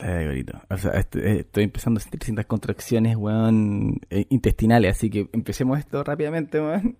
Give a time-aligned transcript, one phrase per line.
[0.00, 0.44] Eh,
[1.40, 6.96] estoy empezando a sentir ciertas contracciones, weón, eh, intestinales, así que empecemos esto rápidamente, weón.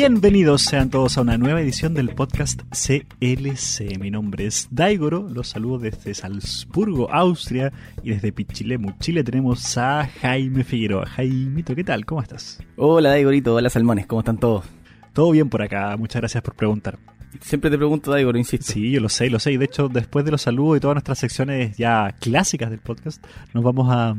[0.00, 3.98] Bienvenidos sean todos a una nueva edición del podcast CLC.
[3.98, 7.72] Mi nombre es Daigoro, los saludo desde Salzburgo, Austria,
[8.04, 11.04] y desde Pichilemu, Chile tenemos a Jaime Figueroa.
[11.04, 12.06] Jaimito, ¿qué tal?
[12.06, 12.62] ¿Cómo estás?
[12.76, 14.66] Hola, Daigorito, hola, Salmones, ¿cómo están todos?
[15.12, 16.96] Todo bien por acá, muchas gracias por preguntar.
[17.40, 18.74] Siempre te pregunto, Daigoro, insisto.
[18.74, 20.94] Sí, yo lo sé, lo sé, y de hecho después de los saludos y todas
[20.94, 23.20] nuestras secciones ya clásicas del podcast,
[23.52, 24.14] nos vamos a,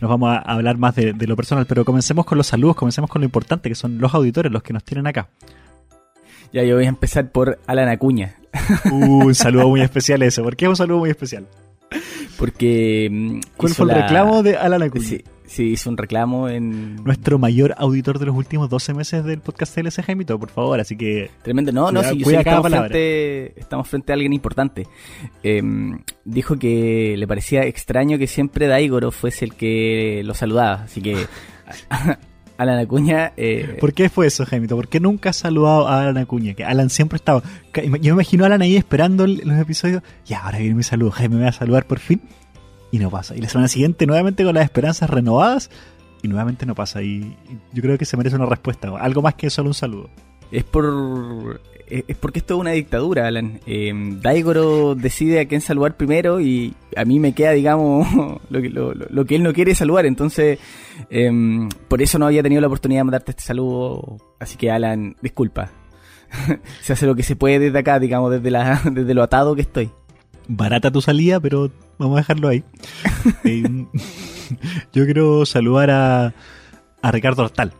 [0.00, 3.10] nos vamos a hablar más de, de lo personal, pero comencemos con los saludos, comencemos
[3.10, 5.28] con lo importante, que son los auditores, los que nos tienen acá.
[6.52, 8.36] Ya, yo voy a empezar por Alan Acuña,
[8.90, 10.42] Uh, un saludo muy especial ese.
[10.42, 11.46] ¿Por qué es un saludo muy especial?
[12.38, 13.08] porque...
[13.10, 15.04] mm, ¿Cuál fue el la- reclamo de Alan Acuña?
[15.04, 16.96] Sí, sí, hizo un reclamo en...
[16.96, 20.80] Nuestro mayor auditor de los últimos 12 meses del podcast CLC, Jaimito, por favor.
[20.80, 22.88] Así que Tremendo, no, no, sí, yo sé estamos palabra.
[22.88, 24.86] frente, estamos frente a alguien importante.
[25.42, 25.62] Eh,
[26.24, 31.16] dijo que le parecía extraño que siempre Daigoro fuese el que lo saludaba, así que
[32.58, 34.76] Alan Acuña, eh, ¿por qué fue eso, Jaimito?
[34.76, 36.54] ¿Por qué nunca has saludado a Alan Acuña?
[36.54, 37.42] Que Alan siempre estaba.
[37.74, 40.02] Yo me imagino a Alan ahí esperando los episodios.
[40.26, 41.10] Y ahora viene mi saludo.
[41.10, 42.22] Jaime me va a saludar por fin.
[42.90, 43.34] Y no pasa.
[43.36, 45.70] Y la semana siguiente, nuevamente con las esperanzas renovadas.
[46.22, 47.02] Y nuevamente no pasa.
[47.02, 47.36] Y
[47.72, 48.88] yo creo que se merece una respuesta.
[48.98, 50.08] Algo más que solo un saludo.
[50.50, 53.60] es por es porque esto es una dictadura, Alan.
[53.66, 58.06] Eh, Daigoro decide a quién saludar primero y a mí me queda, digamos,
[58.50, 60.06] lo que, él no quiere saludar.
[60.06, 60.58] Entonces,
[61.10, 64.16] eh, por eso no había tenido la oportunidad de mandarte este saludo.
[64.40, 65.70] Así que, Alan, disculpa.
[66.82, 69.62] se hace lo que se puede desde acá, digamos, desde, la, desde lo atado que
[69.62, 69.90] estoy.
[70.48, 72.62] Barata tu salida, pero vamos a dejarlo ahí.
[73.44, 73.62] Eh,
[74.92, 76.32] yo quiero saludar a,
[77.02, 77.72] a Ricardo Hortal,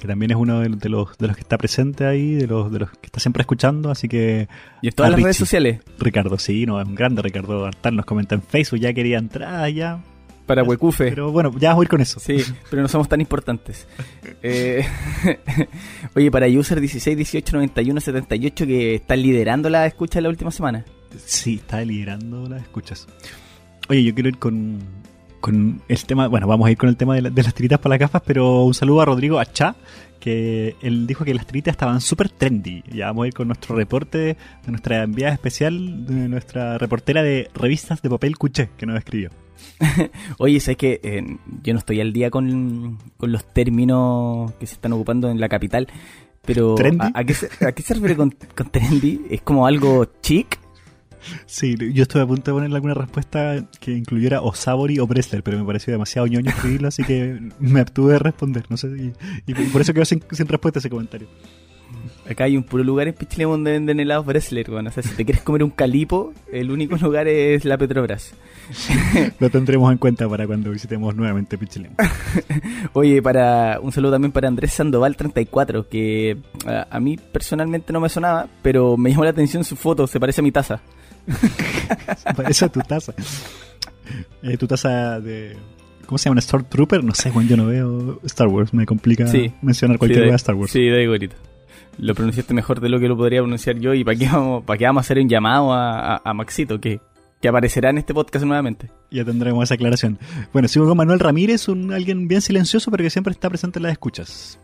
[0.00, 2.70] que también es uno de, de los, de los que está presente ahí, de los,
[2.72, 4.48] de los que está siempre escuchando, así que
[4.82, 5.24] Y en todas las Richie.
[5.24, 8.92] redes sociales, Ricardo, sí, no, es un grande Ricardo Hortal, nos comenta en Facebook, ya
[8.92, 10.00] quería entrar ya,
[10.46, 11.08] para Huecufe.
[11.08, 12.20] pero bueno, ya vamos a ir con eso.
[12.20, 12.36] Sí,
[12.70, 13.86] pero no somos tan importantes.
[14.44, 14.84] Eh,
[16.16, 20.50] oye, para User 16, 18, 91, 78, que están liderando la escucha de la última
[20.50, 20.84] semana.
[21.24, 23.06] Sí, está liderando las escuchas.
[23.88, 24.78] Oye, yo quiero ir con,
[25.40, 27.78] con el tema, bueno, vamos a ir con el tema de, la- de las tiritas
[27.78, 29.74] para las gafas, pero un saludo a Rodrigo Achá,
[30.20, 32.82] que él dijo que las tiritas estaban súper trendy.
[32.92, 34.36] Ya vamos a ir con nuestro reporte de
[34.68, 39.30] nuestra enviada especial, de nuestra reportera de revistas de papel Cuché, que nos escribió.
[40.38, 41.24] Oye, ¿sabes que eh,
[41.62, 45.48] yo no estoy al día con, con los términos que se están ocupando en la
[45.48, 45.88] capital?
[46.44, 47.04] Pero, ¿Trendy?
[47.04, 49.22] ¿a, a qué, se, a qué se refiere con, con trendy?
[49.30, 50.58] ¿Es como algo chic?
[51.46, 55.42] Sí, yo estuve a punto de ponerle alguna respuesta que incluyera o Sabori o Bresler,
[55.42, 58.64] pero me pareció demasiado ñoño escribirlo, así que me abstuve de responder.
[58.68, 59.12] No sé, y,
[59.46, 61.28] y por eso quedó sin, sin respuesta ese comentario.
[62.28, 64.90] Acá hay un puro lugar en Pichilemu donde venden helados Bresler, bueno.
[64.90, 68.34] O sea, si te quieres comer un calipo, el único lugar es la Petrobras.
[69.40, 71.96] Lo tendremos en cuenta para cuando visitemos nuevamente Pichilemu.
[72.92, 78.00] Oye, para un saludo también para Andrés Sandoval 34, que a, a mí personalmente no
[78.00, 80.80] me sonaba, pero me llamó la atención su foto, se parece a mi taza.
[82.36, 83.14] Parece tu taza.
[84.42, 85.56] Eh, tu taza de.
[86.06, 86.38] ¿Cómo se llama?
[86.38, 87.04] ¿Un Stormtrooper?
[87.04, 88.74] No sé, bueno, yo no veo Star Wars.
[88.74, 89.52] Me complica Sí.
[89.62, 90.72] mencionar cualquier Sí, de- Star Wars.
[90.72, 91.36] Sí, de gorito.
[91.98, 94.78] Lo pronunciaste mejor de lo que lo podría pronunciar yo y para qué vamos, para
[94.78, 97.00] qué vamos a hacer un llamado a, a- a Maxito, que,
[97.40, 98.90] que aparecerá en este podcast nuevamente.
[99.10, 100.18] Ya tendremos esa aclaración.
[100.52, 103.84] Bueno, sigo con Manuel Ramírez, un alguien bien silencioso, pero que siempre está presente en
[103.84, 104.58] las escuchas.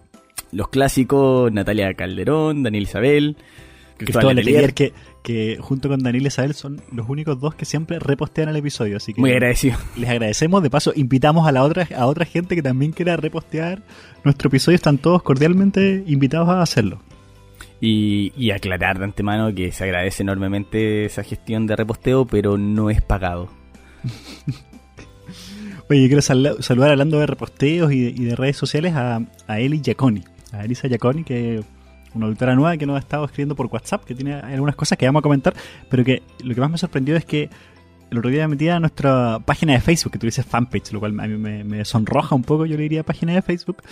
[0.52, 3.36] Los clásicos, Natalia Calderón, Daniel Isabel,
[3.98, 4.92] Cristóbal Letelier, que,
[5.28, 8.96] que junto con Daniel Isabel son los únicos dos que siempre repostean el episodio.
[8.96, 9.76] Así que Muy agradecido.
[9.96, 10.62] les agradecemos.
[10.62, 13.82] De paso, invitamos a la otra, a otra gente que también quiera repostear
[14.24, 14.76] nuestro episodio.
[14.76, 17.00] Están todos cordialmente invitados a hacerlo.
[17.80, 22.90] Y, y aclarar de antemano que se agradece enormemente esa gestión de reposteo, pero no
[22.90, 23.48] es pagado.
[25.90, 29.20] Oye, yo quiero sal- saludar hablando de reposteos y de, y de redes sociales a,
[29.46, 30.22] a Eli Giaconi,
[30.52, 31.62] a Elisa Giaconi, que
[32.14, 35.06] una auditora nueva que nos ha estado escribiendo por WhatsApp, que tiene algunas cosas que
[35.06, 35.54] vamos a comentar,
[35.88, 37.48] pero que lo que más me sorprendió es que
[38.10, 41.20] el otro día metida a nuestra página de Facebook, que tú dices fanpage, lo cual
[41.20, 43.82] a mí me, me sonroja un poco, yo le diría página de Facebook.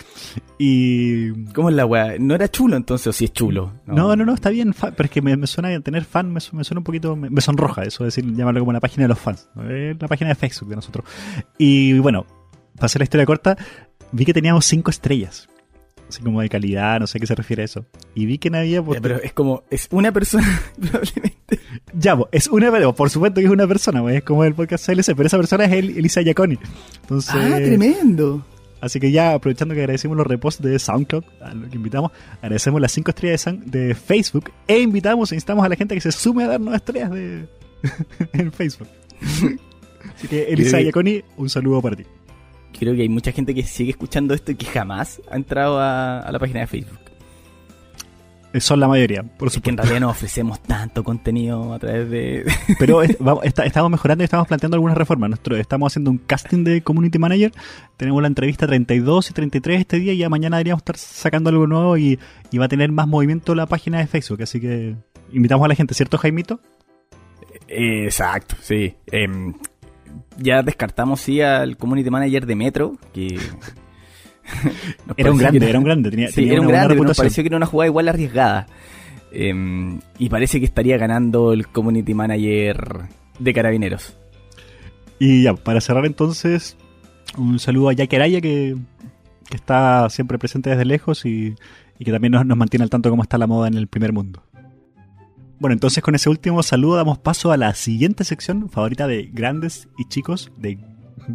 [0.59, 1.33] Y...
[1.53, 2.15] ¿Cómo es la weá?
[2.19, 3.73] ¿No era chulo entonces o sí es chulo?
[3.85, 6.57] No, no, no, está bien, pero es que me, me suena tener fan, me, su-
[6.57, 9.51] me suena un poquito, me, sonroja eso, decir, llamarlo como la página de los fans,
[9.55, 9.69] ¿no?
[9.71, 11.05] Es la página de Facebook de nosotros.
[11.59, 12.25] Y bueno,
[12.77, 13.59] para hacer la historia corta,
[14.13, 15.47] vi que teníamos cinco estrellas,
[16.09, 17.85] así como de calidad, no sé a qué se refiere a eso.
[18.15, 18.83] Y vi que no había...
[18.83, 20.47] Ya, pero es como, es una persona
[20.81, 21.61] probablemente.
[21.95, 25.27] Ya, es una, por supuesto que es una persona, es como el podcast CLC, pero
[25.27, 26.59] esa persona es el, Elisa Giaconi.
[27.03, 28.45] Entonces, Ah, tremendo.
[28.81, 32.13] Así que ya aprovechando que agradecemos los reposts de SoundCloud, a los que invitamos,
[32.43, 36.01] agradecemos las 5 estrellas de, Facebook e invitamos e instamos a la gente a que
[36.03, 37.47] se sume a darnos estrellas de
[38.35, 38.89] en Facebook.
[39.23, 42.05] Así que Elisa Creo que- Iaconi, un saludo para ti.
[42.79, 46.21] Creo que hay mucha gente que sigue escuchando esto y que jamás ha entrado a,
[46.21, 46.99] a la página de Facebook.
[48.53, 49.83] Eh, Son la mayoría, por Es que en supuesto.
[49.83, 52.45] realidad nos ofrecemos tanto contenido a través de...
[52.79, 55.31] Pero es- vamos- está- estamos mejorando y estamos planteando algunas reformas.
[55.31, 57.53] Nosotros estamos haciendo un casting de Community Manager.
[57.97, 61.67] Tenemos la entrevista 32 y 33 este día y ya mañana deberíamos estar sacando algo
[61.67, 62.19] nuevo y,
[62.51, 64.43] y va a tener más movimiento la página de Facebook.
[64.43, 64.95] Así que
[65.33, 66.61] invitamos a la gente, ¿cierto, Jaimito?
[67.69, 68.95] Exacto, sí.
[69.11, 69.55] Em,
[70.39, 73.39] ya descartamos sí al community manager de Metro, que...
[75.17, 76.09] Era un grande, era un grande.
[76.09, 78.69] Tenía, Sí, tenía era un grande, pero nos pareció que era una jugada igual arriesgada.
[79.33, 83.07] Em, y parece que estaría ganando el community manager
[83.41, 84.17] de Carabineros.
[85.19, 86.77] Y ya, para cerrar entonces,
[87.37, 88.77] un saludo a Jackie Araya que,
[89.49, 91.57] que está siempre presente desde lejos y,
[91.99, 93.89] y que también nos, nos mantiene al tanto de cómo está la moda en el
[93.89, 94.43] primer mundo.
[95.59, 99.89] Bueno, entonces con ese último saludo damos paso a la siguiente sección favorita de grandes
[99.99, 100.79] y chicos, de...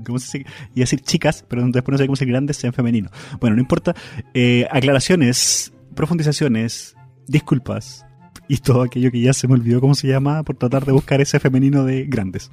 [0.05, 0.49] ¿Cómo se dice?
[0.73, 3.09] Iba a decir chicas, pero después no sé cómo se dice grandes en femenino.
[3.41, 3.93] Bueno, no importa.
[4.33, 6.95] Eh, aclaraciones, profundizaciones,
[7.27, 8.05] disculpas
[8.47, 11.19] y todo aquello que ya se me olvidó cómo se llama por tratar de buscar
[11.21, 12.51] ese femenino de grandes.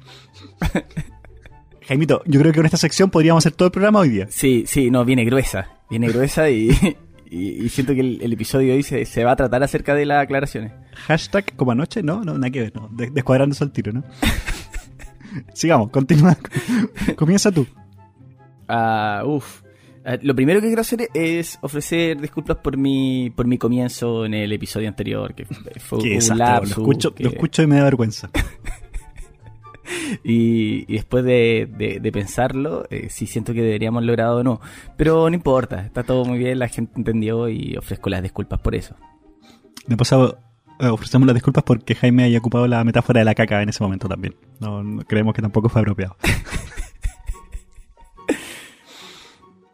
[1.87, 4.27] Jaimito, yo creo que con esta sección podríamos hacer todo el programa hoy día.
[4.29, 5.79] Sí, sí, no, viene gruesa.
[5.89, 6.69] Viene gruesa y,
[7.29, 10.05] y, y siento que el, el episodio hoy se, se va a tratar acerca de
[10.05, 10.71] las aclaraciones.
[11.07, 12.89] Hashtag como anoche, no, no, nada que ver, no.
[12.91, 14.03] Des- Descuadrándose al tiro, ¿no?
[15.53, 16.37] Sigamos, continúa.
[17.15, 17.67] Comienza tú.
[18.67, 19.61] Ah, uf.
[20.05, 24.33] Ah, lo primero que quiero hacer es ofrecer disculpas por mi por mi comienzo en
[24.33, 27.83] el episodio anterior, que fue un lapsus, lo, escucho, que- lo escucho y me da
[27.83, 28.29] vergüenza.
[30.29, 34.61] Y, y después de, de- de pensarlo, eh, sí siento que deberíamos logrado o no.
[34.97, 38.75] Pero no importa, está todo muy bien, la gente entendió y ofrezco las disculpas por
[38.75, 38.95] eso.
[39.87, 40.37] De pasado,
[40.79, 43.83] eh, ofrecemos las disculpas porque Jaime haya ocupado la metáfora de la caca en ese
[43.83, 44.35] momento también.
[44.59, 46.15] No, no- creemos que tampoco fue apropiado.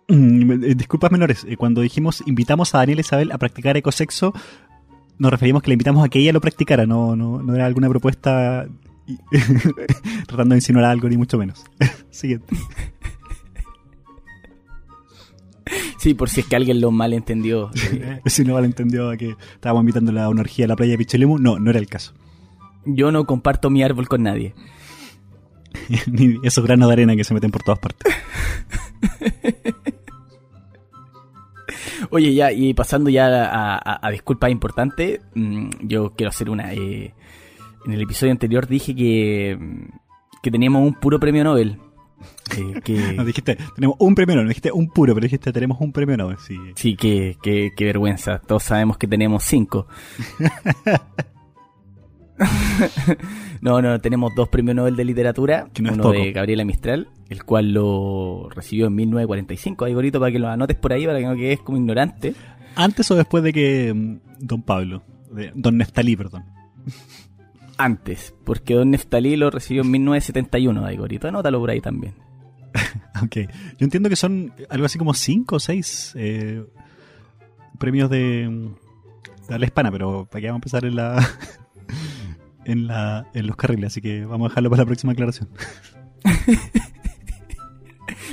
[0.07, 4.33] Mm, Disculpas menores, eh, cuando dijimos invitamos a Daniel Isabel a practicar ecosexo,
[5.17, 7.89] nos referimos que le invitamos a que ella lo practicara, no, no, no era alguna
[7.89, 8.67] propuesta
[9.07, 9.17] y-
[10.27, 11.63] tratando de insinuar algo, ni mucho menos.
[12.09, 12.55] Siguiente.
[15.97, 17.71] Sí, por si es que alguien lo malentendió.
[17.91, 20.97] eh, si no malentendió a que estábamos invitando a una orgía a la playa de
[20.99, 22.13] Pichilemu, no, no era el caso.
[22.85, 24.53] yo no comparto mi árbol con nadie.
[26.07, 28.13] Ni esos granos de arena que se meten por todas partes.
[32.11, 36.73] Oye, ya, y pasando ya a, a- a disculpas importantes, mm, yo quiero hacer una.
[36.73, 37.13] eh,
[37.85, 39.57] en el episodio anterior dije que,
[40.41, 41.77] que teníamos un puro premio Nobel.
[42.57, 45.79] Eh, que, Nos dijiste, tenemos un premio Nobel, no dijiste un puro, pero dijiste, tenemos
[45.81, 46.37] un premio Nobel.
[46.39, 46.55] Sí.
[46.75, 48.39] sí, que, que, que vergüenza.
[48.39, 49.87] Todos sabemos que tenemos cinco.
[53.61, 55.67] no, no, tenemos dos premios Nobel de literatura.
[55.81, 59.85] No uno de Gabriela Mistral, el cual lo recibió en 1945.
[59.85, 62.33] Ahí, bonito, para que lo anotes por ahí, para que no quedes como ignorante.
[62.75, 66.43] ¿Antes o después de que mm, Don Pablo, de- Don Neftalí, perdón?
[67.77, 71.27] Antes, porque Don Neftalí lo recibió en 1971, ahí, gorito.
[71.27, 72.15] Anótalo por ahí también.
[73.23, 73.37] Ok.
[73.77, 76.65] Yo entiendo que son algo así como cinco o seis eh,
[77.79, 78.73] premios de,
[79.47, 81.25] de la hispana, pero para que vamos a empezar en la,
[82.65, 85.49] en la en los carriles, así que vamos a dejarlo para la próxima aclaración.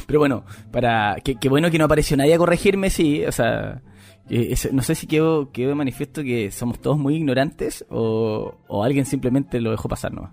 [0.07, 3.83] Pero bueno, para qué qué bueno que no apareció nadie a corregirme, sí, o sea,
[4.29, 8.59] que es- no sé si quedó, quedó de manifiesto que somos todos muy ignorantes o,
[8.69, 10.33] o alguien simplemente lo dejó pasar nomás.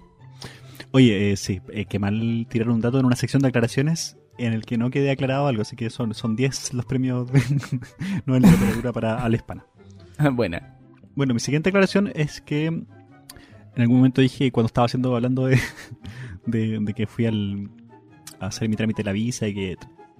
[0.91, 4.53] Oye, eh, sí, eh, qué mal tirar un dato en una sección de aclaraciones en
[4.53, 7.41] el que no quede aclarado algo, así que son son 10 los premios de
[8.25, 9.65] Nobel de literatura para Ala Hispana.
[10.33, 10.77] Buena.
[11.15, 12.87] Bueno, mi siguiente aclaración es que en
[13.75, 15.59] algún momento dije, cuando estaba haciendo, hablando de,
[16.45, 17.69] de, de que fui al,
[18.39, 19.77] a hacer mi trámite de la visa y que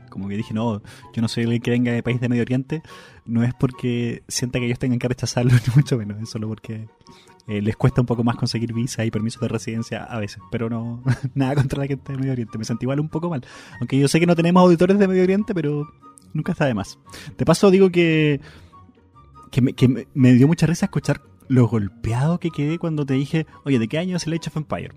[0.09, 0.81] como que dije, no,
[1.13, 2.81] yo no soy el que venga de país de Medio Oriente,
[3.25, 6.87] no es porque sienta que ellos tengan que rechazarlo, ni mucho menos, es solo porque
[7.47, 10.69] eh, les cuesta un poco más conseguir visa y permisos de residencia a veces, pero
[10.69, 11.03] no,
[11.35, 13.45] nada contra la gente de Medio Oriente, me sentí igual un poco mal,
[13.79, 15.87] aunque yo sé que no tenemos auditores de Medio Oriente, pero
[16.33, 16.99] nunca está de más.
[17.37, 18.41] De paso digo que
[19.49, 23.87] que me, dio mucha risa escuchar lo golpeado que quedé cuando te dije, oye, ¿de
[23.87, 24.93] qué año es el Age of Empire?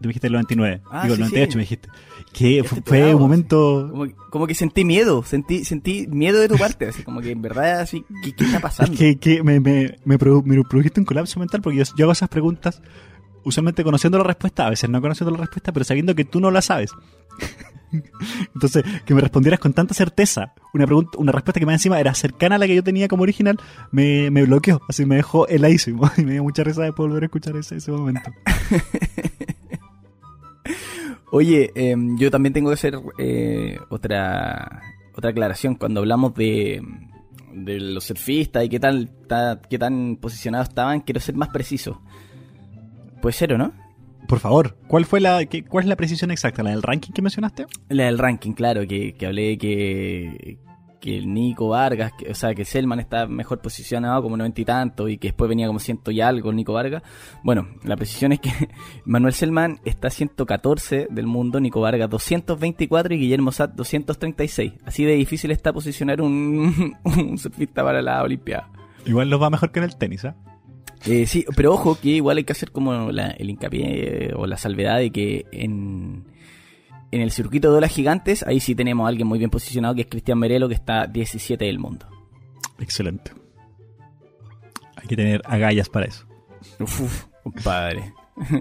[0.00, 0.80] Tú me dijiste el 99.
[0.90, 1.56] Ah, Digo, el sí, 98 sí.
[1.56, 1.88] me dijiste.
[2.32, 3.88] Que Ya fue, un momento...
[3.90, 7.42] Como, como que sentí miedo, sentí, sentí miedo de tu parte, así como que en
[7.42, 8.96] verdad, así, ¿qué, qué está pasando?
[8.96, 12.12] que, que me, me, me, produ- me produjiste un colapso mental porque yo, yo hago
[12.12, 12.80] esas preguntas
[13.44, 16.50] usualmente conociendo la respuesta, a veces no conociendo la respuesta, pero sabiendo que tú no
[16.50, 16.92] la sabes.
[18.54, 22.14] Entonces, que me respondieras con tanta certeza, una pregunta, una respuesta que más encima era
[22.14, 23.58] cercana a la que yo tenía como original,
[23.90, 26.08] me, me bloqueó, así me dejó heladísimo.
[26.16, 28.30] Y me dio mucha risa de volver a escuchar ese, ese momento.
[31.32, 34.82] Oye, eh, yo también tengo que hacer eh, otra
[35.14, 36.82] otra aclaración cuando hablamos de,
[37.52, 42.00] de los surfistas y qué tal ta, qué tan posicionados estaban, quiero ser más preciso.
[43.20, 43.72] Puede ser o no?
[44.26, 46.62] Por favor, ¿cuál fue la qué, cuál es la precisión exacta?
[46.62, 47.66] ¿La del ranking que mencionaste?
[47.88, 50.58] La del ranking, claro, que, que hablé que
[51.00, 54.64] que el Nico Vargas, que, o sea, que Selman está mejor posicionado como noventa y
[54.64, 57.02] tanto y que después venía como ciento y algo el Nico Vargas.
[57.42, 58.50] Bueno, la precisión es que
[59.04, 64.74] Manuel Selman está 114 del mundo, Nico Vargas 224 y Guillermo Sat 236.
[64.84, 68.70] Así de difícil está posicionar un, un surfista para la Olimpiada.
[69.06, 70.34] Igual lo va mejor que en el tenis, ¿eh?
[71.06, 74.58] Eh, sí, pero ojo que igual hay que hacer como la, el hincapié o la
[74.58, 76.24] salvedad de que en,
[77.12, 80.02] en el circuito de olas gigantes, ahí sí tenemos a alguien muy bien posicionado, que
[80.02, 82.06] es Cristian Merelo, que está 17 del mundo.
[82.78, 83.32] Excelente.
[84.96, 86.26] Hay que tener agallas para eso.
[86.78, 88.12] Uf, compadre.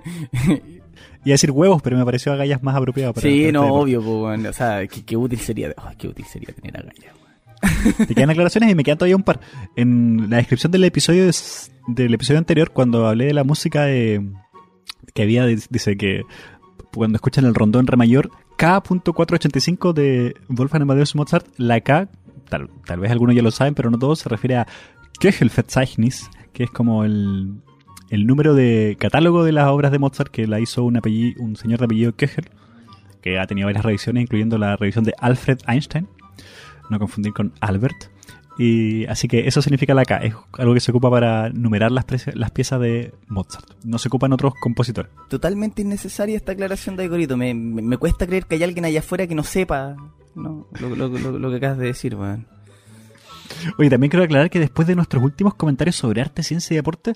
[1.25, 4.15] Iba a decir huevos, pero me pareció agallas más apropiado para Sí, no, obvio, pues,
[4.17, 7.15] bueno, o sea, qué, qué útil sería, oh, qué útil sería tener agallas.
[8.07, 9.41] Te quedan aclaraciones y me quedan todavía un par.
[9.75, 14.29] En la descripción del episodio es- del episodio anterior, cuando hablé de la música de,
[15.13, 16.21] que había, dice que
[16.93, 22.09] cuando escuchan el rondón re mayor, K.485 de Wolfgang Amadeus Mozart, la K,
[22.49, 24.67] tal, tal vez algunos ya lo saben, pero no todos, se refiere a
[25.19, 27.61] Köchelverzeichnis, que es como el,
[28.09, 31.55] el número de catálogo de las obras de Mozart que la hizo un, apellido, un
[31.55, 32.49] señor de apellido Köchel,
[33.21, 36.07] que ha tenido varias revisiones, incluyendo la revisión de Alfred Einstein
[36.89, 38.09] no confundir con Albert.
[38.61, 42.03] Y así que eso significa la K, es algo que se ocupa para numerar las,
[42.51, 43.65] piezas de Mozart.
[43.85, 45.09] No se ocupan otros compositores.
[45.29, 47.37] Totalmente innecesaria esta aclaración de Igorito.
[47.37, 49.95] Me, me, me cuesta creer que hay alguien allá afuera que no sepa
[50.35, 50.67] ¿no?
[50.77, 52.47] lo, lo- lo- lo que acabas de decir, weón.
[53.77, 57.13] Oye, también quiero aclarar que después de nuestros últimos comentarios sobre arte, ciencia y deporte,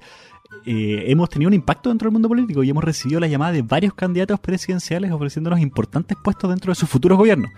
[0.65, 3.61] eh, hemos tenido un impacto dentro del mundo político y hemos recibido la llamada de
[3.63, 7.51] varios candidatos presidenciales ofreciéndonos importantes puestos dentro de sus futuros gobiernos.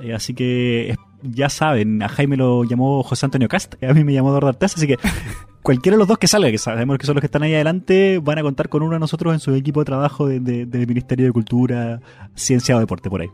[0.00, 4.12] Eh, así que ya saben, a Jaime lo llamó José Antonio Cast, a mí me
[4.12, 4.96] llamó Eduardo Artés, así que
[5.62, 8.18] cualquiera de los dos que salga, que sabemos que son los que están ahí adelante,
[8.22, 10.86] van a contar con uno de nosotros en su equipo de trabajo de- de- del
[10.86, 12.00] Ministerio de Cultura,
[12.34, 13.28] Ciencia o Deporte, por ahí.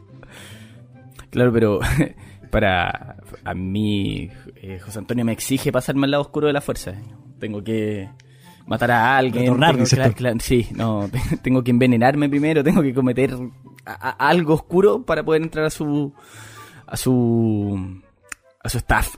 [1.30, 1.80] Claro, pero
[2.50, 6.92] para a mí eh, José Antonio me exige pasarme al lado oscuro de la fuerza.
[7.38, 8.08] Tengo que
[8.66, 9.44] matar a alguien.
[9.44, 10.22] Retornar, tengo- dices cla- tú.
[10.24, 11.08] cla- sí, no,
[11.42, 13.34] tengo que envenenarme primero, tengo que cometer
[13.86, 16.12] a- a- algo oscuro para poder entrar a su
[16.90, 18.00] a su
[18.62, 19.14] a su staff.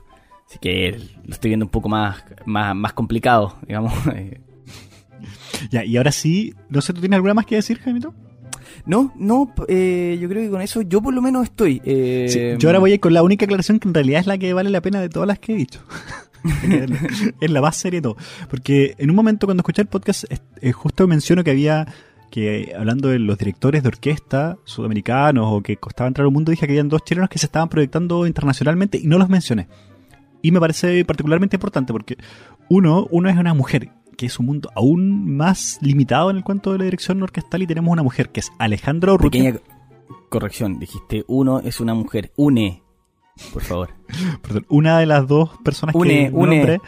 [0.47, 3.93] Así que lo estoy viendo un poco más más, más complicado, digamos.
[5.71, 8.13] Ya, y ahora sí, no sé, ¿tú tienes alguna más que decir, Jaimito?
[8.85, 11.81] No, no, eh, yo creo que con eso yo por lo menos estoy.
[11.85, 14.27] eh, Sí, yo ahora voy a ir con la única aclaración que en realidad es
[14.27, 15.81] la que vale la pena de todas las que he dicho.
[17.39, 18.17] es la más seria de todo.
[18.49, 20.25] Porque en un momento cuando escuché el podcast,
[20.61, 21.87] eh, justo menciono que había,
[22.33, 26.65] que hablando de los directores de orquesta sudamericanos o que costaba entrar al mundo, dije
[26.65, 29.67] que habían dos chilenos que se estaban proyectando internacionalmente y no los mencioné.
[30.41, 32.17] Y me parece particularmente importante porque
[32.69, 36.71] uno, uno es una mujer, que es un mundo aún más limitado en el cuanto
[36.71, 39.53] de la dirección orquestal y tenemos una mujer que es Alejandra Urrutia.
[39.53, 39.63] Pequeña
[40.29, 42.81] corrección, dijiste uno es una mujer, une,
[43.53, 43.89] por favor.
[44.41, 46.55] Perdón, una de las dos personas Une, que une.
[46.55, 46.79] nombré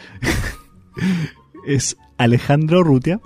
[1.68, 3.20] es Alejandro Rutia,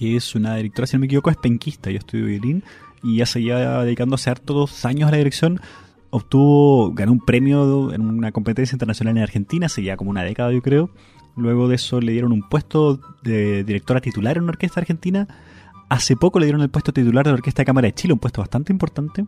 [0.00, 1.90] que es una directora, si no me equivoco, es penquista.
[1.90, 2.64] Yo estudio violín
[3.02, 5.60] y ya se lleva dedicándose hartos años a la dirección.
[6.08, 10.62] Obtuvo, ganó un premio en una competencia internacional en Argentina, ya como una década, yo
[10.62, 10.88] creo.
[11.36, 15.28] Luego de eso le dieron un puesto de directora titular en una orquesta argentina.
[15.90, 18.40] Hace poco le dieron el puesto titular de Orquesta de Cámara de Chile, un puesto
[18.40, 19.26] bastante importante.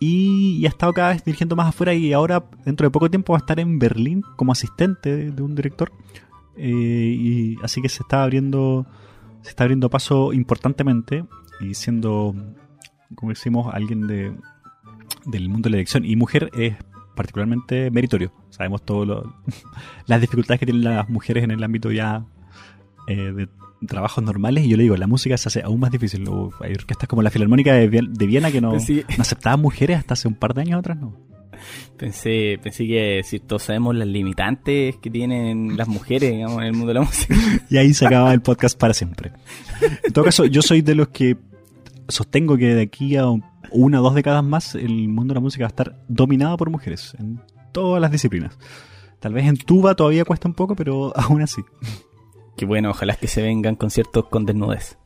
[0.00, 3.38] Y, ha estado cada vez dirigiendo más afuera y ahora, dentro de poco tiempo, va
[3.38, 5.92] a estar en Berlín como asistente de, de un director.
[6.56, 8.86] Eh, y así que se está abriendo
[9.46, 11.24] se está abriendo paso importantemente
[11.60, 12.34] y siendo,
[13.14, 14.34] como decimos, alguien de,
[15.24, 16.04] del mundo de la elección.
[16.04, 16.74] Y mujer es
[17.14, 18.32] particularmente meritorio.
[18.50, 19.24] Sabemos todas
[20.06, 22.26] las dificultades que tienen las mujeres en el ámbito ya
[23.06, 23.48] eh, de
[23.86, 24.64] trabajos normales.
[24.64, 26.24] Y yo le digo, la música se hace aún más difícil.
[26.24, 29.96] Luego, Hay orquestas como la Filarmónica de, de Viena que no, Pensé, no aceptaban mujeres
[29.96, 31.14] hasta hace un par de años atrás, ¿no?
[31.96, 36.72] Pensé, pensé que si todos sabemos las limitantes que tienen las mujeres, digamos, en el
[36.72, 37.34] mundo de la música.
[37.70, 39.32] Y ahí se acaba el podcast para siempre.
[40.04, 41.36] En todo caso, yo soy de los que
[42.08, 43.26] sostengo que de aquí a
[43.70, 46.70] una o dos décadas más el mundo de la música va a estar dominado por
[46.70, 47.40] mujeres en
[47.72, 48.58] todas las disciplinas.
[49.20, 51.62] Tal vez en tuba todavía cuesta un poco, pero aún así.
[52.56, 54.98] Que bueno, ojalá es que se vengan conciertos con desnudez.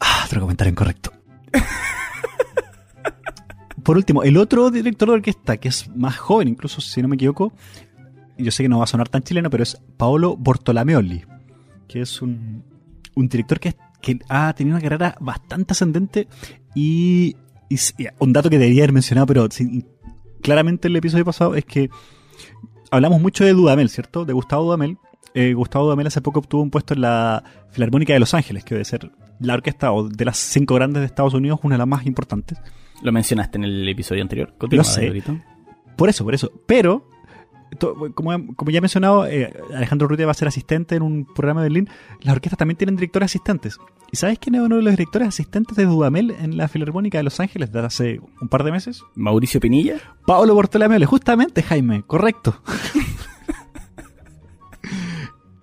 [0.00, 1.12] Ah, otro comentario incorrecto.
[3.88, 7.14] por último, el otro director de orquesta, que es más joven, incluso si no me
[7.14, 7.54] equivoco,
[8.36, 11.24] yo sé que no va a sonar tan chileno, pero es Paolo Bortolameoli,
[11.88, 12.62] que es un,
[13.14, 16.28] un director que, que ha tenido una carrera bastante ascendente
[16.74, 17.34] y,
[18.18, 19.86] un dato que debería haber mencionado, pero sin-
[20.42, 21.88] claramente el episodio pasado es que
[22.90, 24.26] hablamos mucho de Dudamel, ¿cierto?
[24.26, 24.98] De Gustavo Dudamel.
[25.32, 28.74] Eh, Gustavo Dudamel hace poco obtuvo un puesto en la Filarmónica de Los Ángeles, que
[28.74, 31.88] debe ser la orquesta o de las cinco grandes de Estados Unidos, una de las
[31.88, 32.58] más importantes.
[33.02, 34.54] Lo mencionaste en el episodio anterior.
[34.58, 35.22] Continúa, Lo sé.
[35.96, 36.50] Por eso, por eso.
[36.66, 37.08] Pero,
[37.78, 41.24] to- como, como ya he mencionado, eh, Alejandro Rutia va a ser asistente en un
[41.24, 41.88] programa de Berlín.
[42.22, 43.78] Las orquestas también tienen directores asistentes.
[44.10, 47.24] ¿Y sabes quién es uno de los directores asistentes de Dudamel en la Filarmónica de
[47.24, 49.02] Los Ángeles desde hace un par de meses?
[49.14, 49.96] Mauricio Pinilla.
[50.26, 52.60] Pablo Bortolameole, justamente, Jaime, correcto.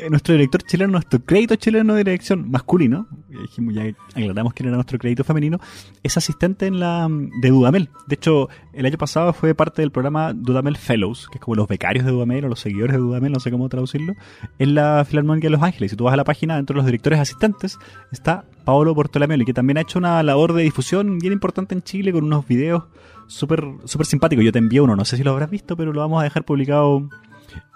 [0.05, 3.83] Eh, nuestro director chileno, nuestro crédito chileno de dirección masculino, dijimos, ya
[4.15, 5.59] aclaramos quién era nuestro crédito femenino,
[6.03, 7.89] es asistente en la de Dudamel.
[8.07, 11.67] De hecho, el año pasado fue parte del programa Dudamel Fellows, que es como los
[11.67, 14.13] becarios de Dudamel o los seguidores de Dudamel, no sé cómo traducirlo,
[14.59, 15.91] en la Filarmónica de Los Ángeles.
[15.91, 17.79] Si tú vas a la página, dentro de los directores asistentes,
[18.11, 22.11] está Paolo Bortolameoli, que también ha hecho una labor de difusión bien importante en Chile
[22.11, 22.83] con unos videos
[23.27, 24.45] súper súper simpáticos.
[24.45, 26.45] Yo te envié uno, no sé si lo habrás visto, pero lo vamos a dejar
[26.45, 27.09] publicado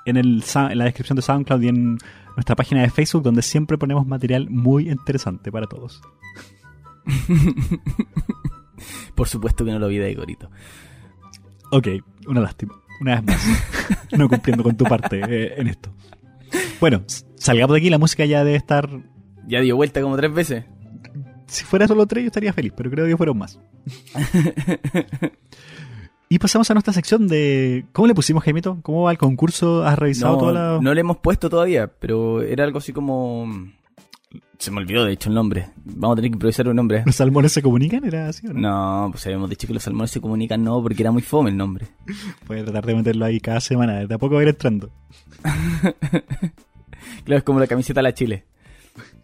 [0.06, 1.98] en, el, en la descripción de SoundCloud y en
[2.36, 6.02] nuestra página de Facebook, donde siempre ponemos material muy interesante para todos.
[9.16, 10.50] Por supuesto que no lo vi Daigorito.
[11.72, 11.88] Ok,
[12.28, 12.76] una lástima.
[13.02, 13.48] Una vez más.
[14.18, 15.94] no cumpliendo con tu parte eh, en esto.
[16.80, 17.04] Bueno,
[17.36, 17.90] salgamos de aquí.
[17.90, 18.90] La música ya debe estar.
[19.48, 20.66] Ya dio vuelta como tres veces.
[21.48, 23.60] Si fuera solo tres, yo estaría feliz, pero creo que fueron más.
[26.30, 27.86] y pasamos a nuestra sección de.
[27.92, 28.78] ¿Cómo le pusimos, Jaimito?
[28.84, 29.84] ¿Cómo va el concurso?
[29.84, 30.80] ¿Has revisado No, toda la.?
[30.82, 33.48] no le hemos puesto todavía, pero era algo así como...
[34.60, 35.70] Se me olvidó, de hecho, el nombre.
[35.86, 37.02] Vamos a tener que improvisar un nombre.
[37.06, 38.04] ¿Los salmones se comunican?
[38.04, 38.60] ¿Era así o no?
[38.60, 41.56] No, pues habíamos dicho que los salmones se comunican, no, porque era muy fome el
[41.58, 41.88] nombre.
[42.48, 44.06] Voy a tratar de meterlo ahí cada semana.
[44.06, 44.90] De a poco va a ir entrando.
[47.24, 48.46] Claro, es como la camiseta a la Chile.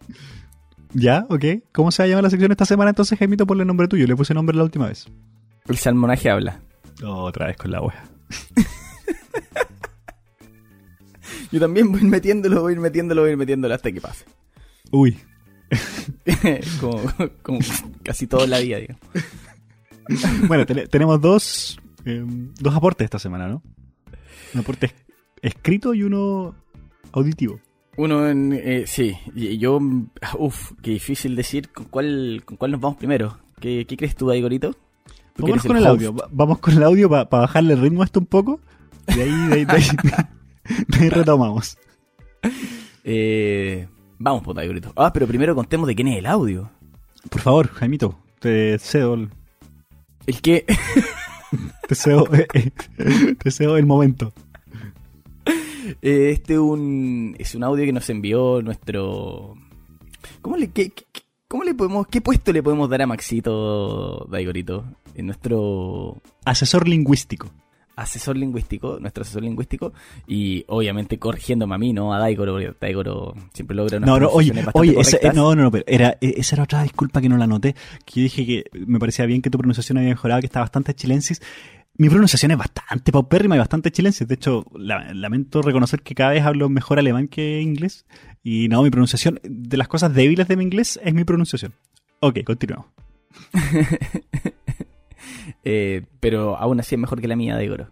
[0.94, 1.26] ¿Ya?
[1.30, 1.44] ¿Ok?
[1.72, 3.46] ¿Cómo se va a llamar la sección esta semana entonces, Jaimito?
[3.46, 4.08] Ponle nombre tuyo.
[4.08, 5.08] Le puse nombre la última vez.
[5.68, 6.62] El salmonaje habla.
[7.04, 8.04] Otra vez con la wea.
[11.52, 14.26] Yo también voy metiéndolo, voy metiéndolo, voy metiéndolo hasta que pase.
[14.92, 15.18] Uy.
[16.80, 17.02] como,
[17.42, 17.60] como
[18.04, 19.02] casi toda la vida, digamos.
[20.48, 23.64] Bueno, te- tenemos dos, eh, dos aportes esta semana, ¿no?
[24.54, 24.94] Un aporte es-
[25.42, 26.56] escrito y uno
[27.12, 27.60] auditivo.
[27.98, 28.54] Uno en...
[28.54, 29.80] eh, sí, yo...
[30.38, 33.40] Uf, qué difícil decir con cuál, con cuál nos vamos primero.
[33.60, 34.76] ¿Qué, qué crees tú, Daigorito?
[35.38, 36.14] Eres con el audio.
[36.14, 38.60] Va- Vamos con el audio para bajarle el ritmo a esto un poco.
[39.08, 39.88] Y ahí, de ahí, de ahí-
[40.88, 41.78] de ahí retomamos.
[43.08, 44.92] Eh, vamos, pues, Daigorito.
[44.96, 46.72] Ah, pero primero contemos de quién es el audio.
[47.30, 49.30] Por favor, Jaimito, te cedo, el-
[50.26, 50.66] El que...
[51.88, 52.72] te cedo, eh, eh,
[53.38, 54.34] te cedo el momento.
[56.02, 59.54] Eh, este un, es un audio que nos envió nuestro...
[60.42, 61.04] ¿Cómo le, qué, qué-
[61.48, 64.84] cómo le podemos, qué puesto le podemos dar a Maxito Daigorito?
[65.16, 67.50] En nuestro Asesor lingüístico.
[67.98, 69.94] asesor lingüístico, nuestro asesor lingüístico,
[70.28, 72.14] y obviamente corrigiéndome a mí, ¿no?
[72.14, 75.34] A Daigoro, porque Daigoro siempre logra unas No, no, oye, oye, correctas.
[75.34, 77.74] no, no, no, pero era, e- esa era otra disculpa que no la noté.
[78.06, 80.94] Que yo dije que me parecía bien que tu pronunciación había mejorado, que está bastante
[80.94, 81.42] chilensis.
[81.98, 84.28] Mi pronunciación es bastante paupérrima y bastante chilensis.
[84.28, 88.06] De hecho, la- lamento reconocer que cada vez hablo mejor alemán que inglés.
[88.44, 91.74] Y no, mi pronunciación, de las cosas débiles de mi inglés, es mi pronunciación.
[92.20, 92.88] Ok, continuamos.
[95.64, 97.90] Eh, pero aún así es mejor que la mía, Daigoro.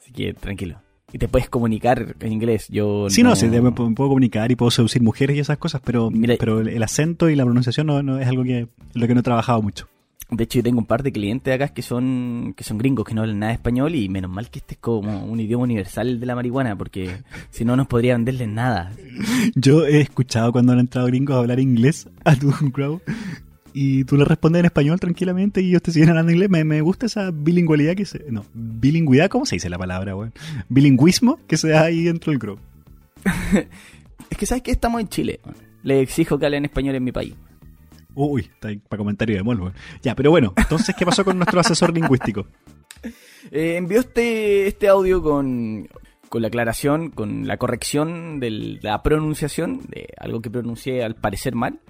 [0.00, 0.76] Así que tranquilo.
[1.12, 2.68] Y te puedes comunicar en inglés.
[2.68, 5.58] Yo Sí, no, sí, me, puedo me puedo comunicar y puedo seducir mujeres y esas
[5.58, 8.68] cosas, pero, Mira- pero el, el acento y la pronunciación no, no es algo que,
[8.94, 9.88] lo que no he trabajado mucho.
[10.30, 13.12] De hecho, yo tengo un par de clientes acá que son que son gringos, que
[13.12, 16.18] no hablan nada de español y menos mal que este es como un idioma universal
[16.18, 17.10] de la marihuana, porque
[17.50, 18.92] si no nos podría venderles nada.
[19.54, 23.00] Yo he escuchado cuando han entrado gringos a hablar inglés a tu crowd
[23.72, 26.50] y tú le respondes en español tranquilamente y ellos te siguen hablando inglés.
[26.50, 28.24] Me, me gusta esa bilingüalidad que se...
[28.30, 30.32] No, bilingüidad, ¿cómo se dice la palabra, weón?
[30.68, 32.58] Bilingüismo que se da ahí dentro del crowd.
[34.30, 35.40] Es que sabes que estamos en Chile.
[35.82, 37.34] Le exijo que hablen español en mi país.
[38.14, 39.74] Uy, está ahí para comentario de mol, weón.
[40.02, 42.46] Ya, pero bueno, entonces, ¿qué pasó con nuestro asesor lingüístico?
[43.50, 45.88] Eh, envió este, este audio con,
[46.28, 51.56] con la aclaración, con la corrección de la pronunciación de algo que pronuncié al parecer
[51.56, 51.80] mal.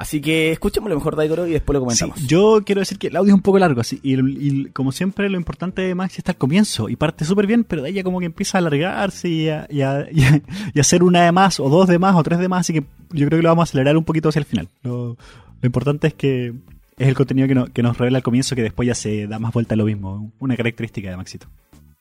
[0.00, 2.26] Así que escuchémoslo mejor, Daigoro, y después lo Sí, comentamos.
[2.26, 5.36] yo quiero decir que el audio es un poco largo, así, y, como siempre lo
[5.36, 8.18] importante de Max está al comienzo, y parte súper bien, pero de ahí ya como
[8.18, 10.40] que empieza a alargarse y a, y a- y a-
[10.74, 12.72] y a hacer una de más, o dos de más, o tres de más, así
[12.72, 14.68] que yo creo que lo vamos a acelerar un poquito hacia el final.
[14.82, 15.18] Lo,
[15.60, 16.54] lo importante es que
[16.96, 19.38] es el contenido que, no- que nos revela al comienzo que después ya se da
[19.38, 20.32] más vuelta a lo mismo.
[20.38, 21.46] Una característica de Maxito.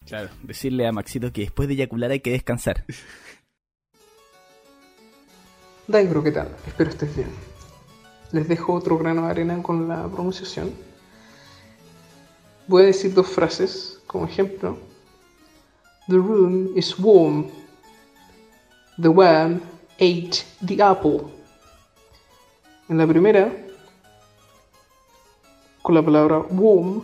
[0.07, 2.85] Claro, decirle a Maxito que después de eyacular hay que descansar.
[5.88, 6.49] Daigro, ¿qué tal?
[6.65, 7.27] Espero estés bien.
[8.31, 10.71] Les dejo otro grano de arena con la pronunciación.
[12.67, 14.77] Voy a decir dos frases como ejemplo.
[16.07, 17.47] The room is warm.
[19.01, 19.61] The worm
[19.95, 21.21] ate the apple.
[22.87, 23.51] En la primera,
[25.81, 27.01] con la palabra warm,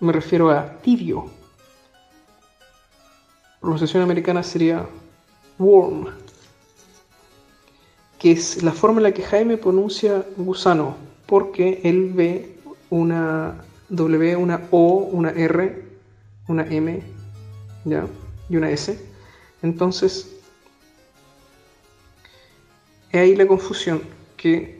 [0.00, 1.30] me refiero a tibio.
[3.60, 4.86] Pronunciación americana sería
[5.58, 6.21] warm
[8.22, 10.94] que es la forma en la que Jaime pronuncia gusano,
[11.26, 12.56] porque él ve
[12.88, 15.82] una W, una O, una R,
[16.46, 17.02] una M,
[17.84, 18.06] ¿ya?
[18.48, 18.96] Y una S.
[19.60, 20.36] Entonces,
[23.10, 24.00] es ahí la confusión,
[24.36, 24.78] que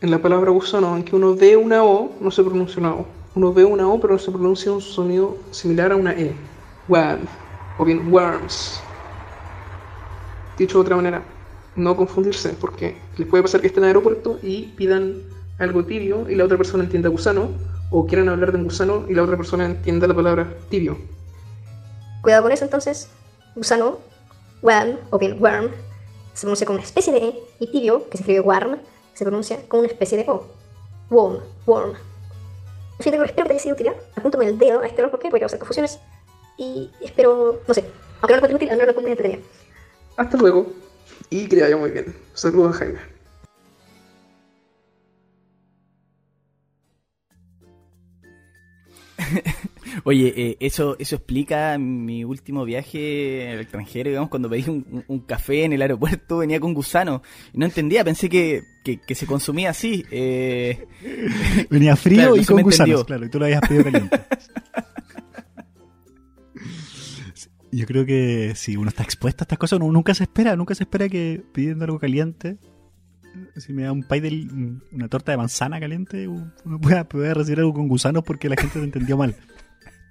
[0.00, 3.06] en la palabra gusano, aunque uno ve una O, no se pronuncia una O.
[3.36, 6.34] Uno ve una O, pero no se pronuncia un sonido similar a una E.
[6.88, 7.28] Worm,
[7.78, 8.80] o bien worms.
[10.58, 11.22] Dicho de otra manera,
[11.76, 15.22] no confundirse, porque les puede pasar que estén en el aeropuerto y pidan
[15.58, 17.50] algo tibio y la otra persona entienda gusano,
[17.90, 20.98] o quieran hablar de un gusano y la otra persona entienda la palabra tibio.
[22.22, 23.08] Cuidado con eso entonces.
[23.54, 23.98] Gusano,
[24.62, 25.70] worm o bien worm,
[26.34, 28.78] se pronuncia con una especie de E y tibio, que se escribe worm,
[29.14, 30.46] se pronuncia con una especie de O.
[31.08, 31.90] Worm, worm.
[31.90, 33.86] En fin, espero que te haya sido útil.
[33.88, 33.96] ¿eh?
[34.16, 35.98] Apunto con el dedo a este error porque puede causar confusiones.
[36.58, 37.84] Y espero, no sé,
[38.20, 39.48] aunque no lo encuentre útil, al menos lo encuentre entretenido.
[40.16, 40.66] Hasta luego
[41.30, 42.06] y que le vaya muy bien.
[42.34, 42.98] Saludos, Jaime.
[50.04, 55.20] Oye, eh, eso, eso explica mi último viaje al extranjero, digamos, cuando pedí un, un-
[55.20, 57.22] café en el aeropuerto, venía con gusano.
[57.54, 60.04] No entendía, pensé que, que, que se consumía así.
[60.10, 60.86] Eh,
[61.70, 63.04] Venía frío Claro, y no con gusanos, entendió.
[63.06, 64.20] claro, y tú lo habías pedido caliente.
[67.72, 70.74] Yo creo que si uno está expuesto a estas cosas, uno nunca se espera, nunca
[70.74, 72.58] se espera que pidiendo algo caliente,
[73.56, 77.58] si me da un pay de una torta de manzana caliente, uno pueda, pueda recibir
[77.60, 79.36] algo con gusanos porque la gente lo entendió mal.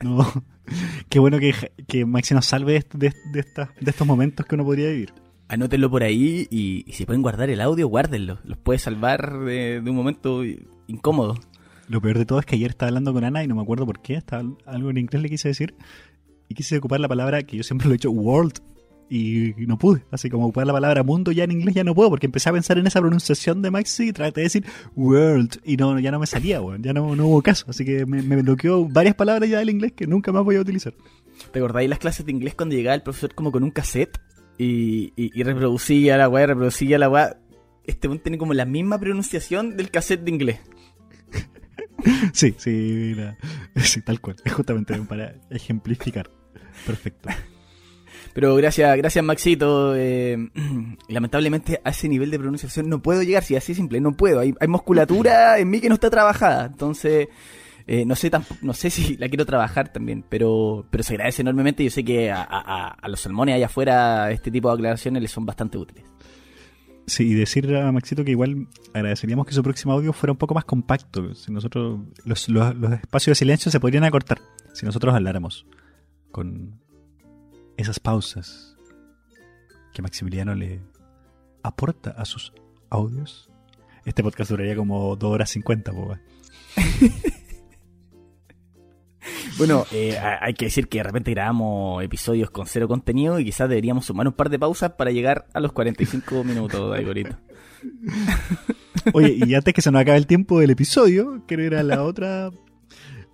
[0.03, 0.25] No,
[1.09, 1.53] qué bueno que,
[1.87, 5.13] que Maxi nos salve de, de, de estas- de estos momentos que uno podría vivir.
[5.47, 8.39] anótenlo por ahí y, y si pueden guardar el audio, guárdenlo.
[8.43, 10.43] Los puede salvar de, de un momento
[10.87, 11.35] incómodo.
[11.87, 13.85] Lo peor de todo es que ayer estaba hablando con Ana y no me acuerdo
[13.85, 15.75] por qué, estaba, algo en inglés le quise decir
[16.47, 18.59] y quise ocupar la palabra que yo siempre lo he hecho world
[19.09, 20.03] y no pude.
[20.11, 22.53] Así como ocupar la palabra mundo ya en inglés ya no puedo porque empecé a
[22.53, 26.19] pensar en esa pronunciación de Maxi y traté de decir world y no ya no
[26.19, 27.65] me salía, weón, ya no, no hubo caso.
[27.69, 30.61] Así que me, me bloqueó varias palabras ya del inglés que nunca más voy a
[30.61, 30.93] utilizar.
[31.51, 34.19] ¿Te acordáis las clases de inglés cuando llegaba el profesor como con un cassette
[34.57, 37.37] y, y, y reproducía la weá, reproducía la weá?
[37.83, 40.59] Este tiene como la misma pronunciación del cassette de inglés.
[42.33, 43.37] Sí, sí, la-
[43.83, 44.35] sí, tal cual.
[44.43, 46.29] Es justamente para ejemplificar.
[46.85, 47.29] Perfecto.
[48.33, 49.95] Pero gracias, gracias Maxito.
[49.95, 50.37] eh,
[51.07, 54.39] lamentablemente a ese nivel de pronunciación no puedo llegar, si así es simple, no puedo.
[54.41, 56.65] Hay, hay musculatura en mí que no está trabajada.
[56.65, 57.29] Entonces,
[57.87, 58.29] eh, no sé
[58.61, 61.83] no sé si la quiero trabajar también, pero, pero se agradece enormemente.
[61.83, 65.31] Yo sé que a, a- a los salmones allá afuera este tipo de aclaraciones les
[65.31, 66.03] son bastante útiles.
[67.07, 70.55] Sí, y decir a Maxito que igual agradeceríamos que su próximo audio fuera un poco
[70.55, 71.35] más compacto.
[71.35, 74.41] Si nosotros, los, los, los espacios de silencio se podrían acortar
[74.73, 75.67] si nosotros habláramos
[76.31, 76.79] con
[77.77, 78.75] esas pausas
[79.93, 80.81] que Maximiliano le
[81.63, 82.53] aporta a sus
[82.89, 83.49] audios.
[84.03, 86.19] Este podcast duraría como 2 horas 50, boba.
[89.57, 93.45] Bueno, eh, a- hay que decir que de repente grabamos episodios con cero contenido y
[93.45, 97.35] quizás deberíamos sumar un par de pausas para llegar a los 45 minutos de.
[99.13, 102.03] Oye, y antes que se nos acabe el tiempo del episodio, quiero ir a la
[102.03, 102.49] otra.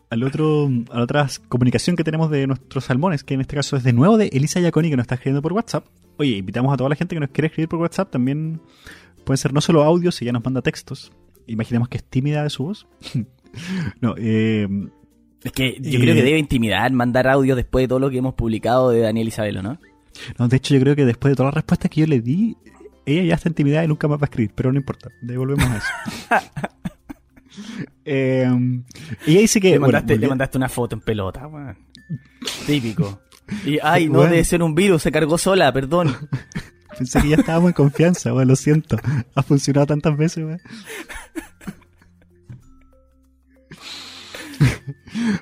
[0.10, 3.78] Al otro, a la otra comunicación que tenemos de nuestros salmones, que en este caso
[3.78, 5.86] es de nuevo de Elisa Yaconi, que nos está escribiendo por WhatsApp.
[6.18, 8.12] Oye, invitamos a toda la gente que nos quiere escribir por WhatsApp.
[8.12, 8.60] También
[9.24, 11.14] pueden ser no solo audios, si ya nos manda textos.
[11.48, 12.88] Imaginemos que es tímida de su voz.
[14.02, 14.68] no, eh,
[15.44, 18.36] Es que yo creo que debe intimidar mandar audio después de todo lo que hemos
[18.36, 19.80] publicado de Daniel Isabelo, ¿no?
[20.38, 22.56] no, de hecho, yo creo que después de todas las respuestas que yo le di,
[23.06, 25.78] ella ya está intimidada y nunca más va a escribir, pero no importa, devolvemos a
[25.78, 25.88] eso.
[28.06, 28.48] Eh,
[29.28, 29.72] ella dice que.
[29.72, 31.78] Le bueno, mandaste, le volvió- mandaste una foto en pelota, weón.
[32.66, 33.22] Típico.
[33.66, 34.32] Y, ay, no, Bueno.
[34.32, 36.16] debe ser un virus, se cargó sola, perdón.
[36.98, 38.98] Pensé que ya estábamos en confianza, weón, lo siento.
[39.36, 40.62] Ha funcionado tantas veces, weón.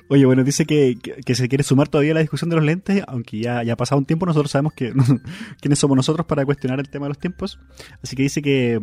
[0.08, 3.02] Oye, bueno, dice que, que, se quiere sumar todavía a la discusión de los lentes,
[3.06, 4.92] aunque ya, ya ha pasado un tiempo, nosotros sabemos que
[5.60, 7.58] quiénes somos nosotros para cuestionar el tema de los tiempos.
[8.02, 8.80] Así que dice que,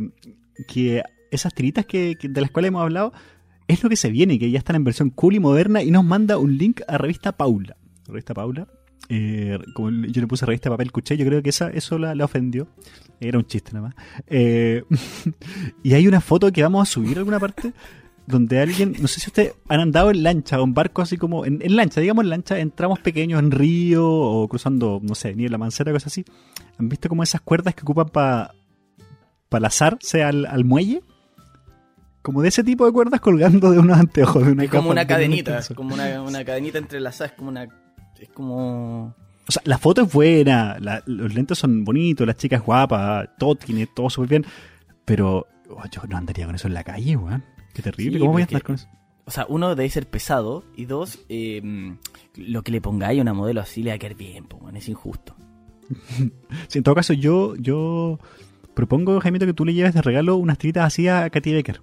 [0.68, 3.14] que esas tiritas que, de las cuales hemos hablado,
[3.68, 6.04] es lo que se viene, que ya están en versión cool y moderna y nos
[6.04, 7.76] manda un link a revista Paula.
[8.08, 8.68] Revista Paula.
[9.10, 12.68] eh, yo le puse revista papel cuché, yo creo que esa, eso la, la ofendió.
[13.20, 13.96] Era un chiste nada más.
[14.28, 14.84] Eh,
[15.84, 17.74] y hay una foto que vamos a subir a alguna parte
[18.28, 21.46] donde alguien, no sé si ustedes han andado en lancha o en barco así como,
[21.46, 25.48] en, en lancha, digamos en lancha, entramos pequeños en río o cruzando, no sé, ni
[25.48, 26.26] la mancera, cosas así.
[26.78, 28.54] ¿Han visto como esas cuerdas que ocupan para
[29.50, 31.02] pa lazarse al, al muelle?
[32.22, 34.46] Como de ese tipo de cuerdas colgando de unos anteojos.
[34.46, 35.74] De una Es como una cadenita, intensa.
[35.76, 37.64] como una, una cadenita entrelazada, es como una...
[38.20, 39.16] Es como...
[39.48, 43.56] O sea, la foto es buena, la- los lentes son bonitos, las chicas guapas, todo
[43.56, 44.46] tiene todo súper bien.
[45.06, 47.46] Pero oh, yo no andaría con eso en la calle, weón.
[47.78, 48.18] Qué terrible.
[48.18, 48.88] Sí, ¿Cómo voy a andar con eso?
[49.26, 51.62] O sea, uno debe ser pesado y dos, eh,
[52.36, 54.76] lo que le pongáis a una modelo así le va a quedar bien, po, man,
[54.76, 55.36] es injusto.
[56.68, 58.20] Sí, en todo caso, yo, yo
[58.74, 61.82] propongo, Jaimito, que tú le lleves de regalo unas tiritas así a Katy Becker.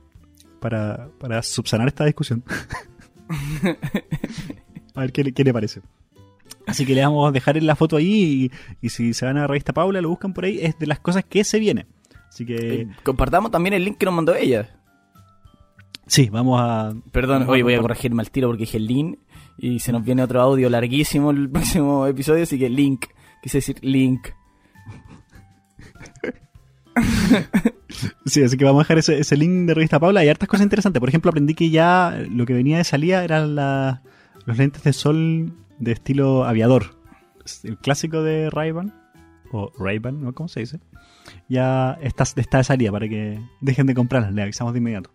[0.61, 2.42] Para, para subsanar esta discusión.
[4.94, 5.80] a ver qué, le- qué le parece.
[6.66, 9.42] Así que le vamos a dejar la foto ahí y, y si se van a
[9.42, 11.87] la revista Paula, lo buscan por ahí, es de las cosas que se viene.
[12.28, 14.80] Así que Eh, compartamos también el link que nos mandó ella.
[16.07, 16.93] Sí, vamos a...
[17.12, 19.19] Perdón, hoy voy a corregirme al tiro porque dije link
[19.59, 23.07] y se nos viene otro audio larguísimo el próximo episodio, así que link,
[23.43, 24.29] quise decir link.
[28.27, 30.21] Sí, así que vamos a dejar ese, ese link de revista Paula.
[30.21, 31.01] Hay hartas cosas interesantes.
[31.01, 34.03] Por ejemplo, aprendí que ya lo que venía de salida eran la-
[34.47, 36.97] los lentes de sol de estilo aviador.
[37.62, 38.93] El clásico de Ray-Ban,
[39.53, 40.33] o Ray-Ban, ¿no?
[40.33, 40.81] ¿Cómo se dice?
[41.49, 44.33] Ya está, está de salida para que dejen de comprarlas.
[44.33, 45.11] Le avisamos de inmediato.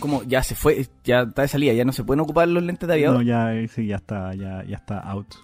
[0.00, 2.86] Como ya se fue, ya está de salida, ya no se pueden ocupar los lentes
[2.86, 3.16] de aviador.
[3.18, 5.34] No, ya, eh, sí, ya está, ya, ya está out.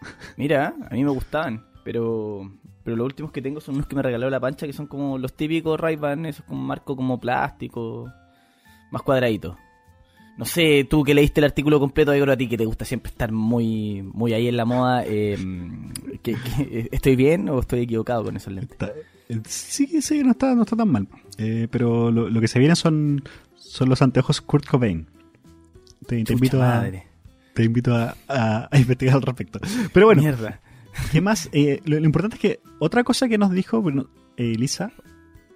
[0.36, 2.50] Mira, a mí me gustaban, pero
[2.82, 5.16] pero los últimos que tengo son unos que me regaló la pancha, que son como
[5.16, 8.10] los típicos Ray-Ban, esos con marco como plástico,
[8.90, 9.56] más cuadradito.
[10.36, 13.10] No sé, tú que leíste el artículo completo de a ti que te gusta siempre
[13.10, 15.38] estar muy muy ahí en la moda, eh,
[16.22, 18.72] ¿que- que- ¿estoy bien o estoy equivocado con esos lentes?
[18.72, 18.92] Está-
[19.30, 21.08] eh, sí, sí, no está, no está tan mal.
[21.38, 23.22] Eh, pero lo, lo que se viene son,
[23.74, 25.06] son los anteojos Kurt Cobain.
[26.06, 26.86] Te, invito a,
[27.54, 29.58] te invito a, a- a investigar al respecto.
[29.92, 30.60] Pero bueno, Mierda.
[31.10, 31.48] ¿qué más?
[31.52, 34.06] Eh, lo, lo importante es que otra cosa que nos dijo bueno,
[34.36, 34.92] Elisa,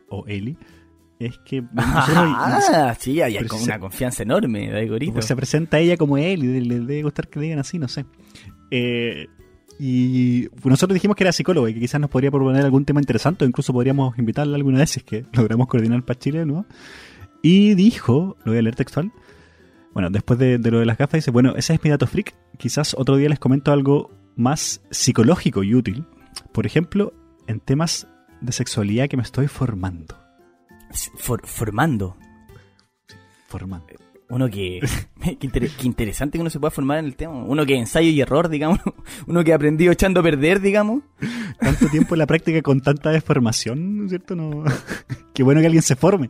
[0.09, 0.57] o Eli,
[1.20, 5.12] es que Ah, sí, hay con una confianza enorme de Igorito.
[5.12, 8.04] pues se presenta ella como le, le debe gustar que le digan así, no sé.
[8.72, 9.28] Eh,
[9.78, 13.44] y nosotros dijimos que era psicólogo y que quizás nos podría proponer algún tema interesante
[13.44, 16.66] o incluso podríamos invitarla alguna vez si es que logramos coordinar para Chile, ¿no?
[17.42, 19.12] Y dijo, lo voy a leer textual,
[19.92, 22.35] bueno, después de, de lo de las gafas, dice, bueno, ese es mi dato freak,
[22.57, 26.05] quizás otro día les comento algo más psicológico y útil.
[26.53, 27.12] Por ejemplo,
[27.46, 28.07] en temas
[28.40, 30.16] de sexualidad que me estoy formando.
[31.18, 32.16] For- formando.
[33.48, 33.87] Formando.
[34.31, 34.81] Uno que,
[35.22, 37.33] qué, inter- qué interesante que uno se pueda formar en el tema.
[37.44, 38.79] Uno que ensayo y error, digamos.
[39.27, 41.03] Uno que ha aprendido echando a perder, digamos.
[41.59, 44.37] tanto tiempo en la práctica con tanta deformación, ¿no es cierto?
[44.37, 44.64] No...
[45.35, 46.29] Qué bueno que alguien se forme.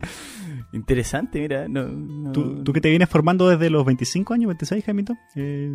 [0.71, 1.67] Interesante, mira.
[1.67, 5.15] No, no- ¿Tú, tú que te vienes formando desde los 25 años, 26, Jaimito?
[5.35, 5.69] Eh,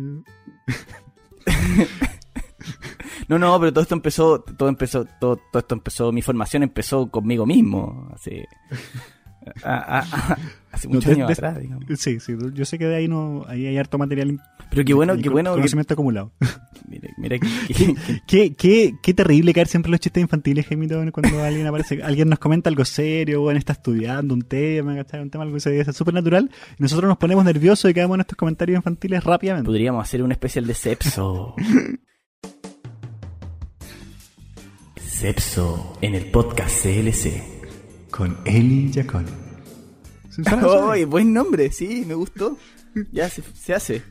[3.27, 7.09] no, no, pero todo esto empezó, todo empezó, todo, todo esto empezó, mi formación empezó
[7.09, 8.09] conmigo mismo.
[8.13, 8.47] Hace,
[9.63, 10.37] a- a- a-
[10.71, 11.85] hace muchos años de- atrás, digamos.
[11.97, 15.15] Sí, sí, yo sé que de ahí no ahí hay harto material Pero qué bueno,
[15.17, 15.51] qué bueno.
[15.51, 16.31] que- conocimiento acumulado.
[16.89, 17.95] mira, mira que- que-
[18.27, 22.39] Qué, qué, qué terrible caer siempre los chistes infantiles, Jaimito, cuando alguien aparece, alguien nos
[22.39, 24.93] comenta algo serio, bueno, está estudiando un tema.
[24.93, 28.15] Un tema algo que se es súper natural, y nosotros nos ponemos nerviosos y caemos
[28.15, 29.65] en estos comentarios infantiles rápidamente.
[29.67, 31.55] podríamos hacer un especial de Sepso.
[34.99, 37.54] Sepso en el podcast CLC.
[38.15, 39.25] Con Eli suave.
[40.89, 41.69] ¡Ay, buen nombre!
[41.71, 42.57] Sí, me gustó.
[43.11, 44.03] Ya se, se hace.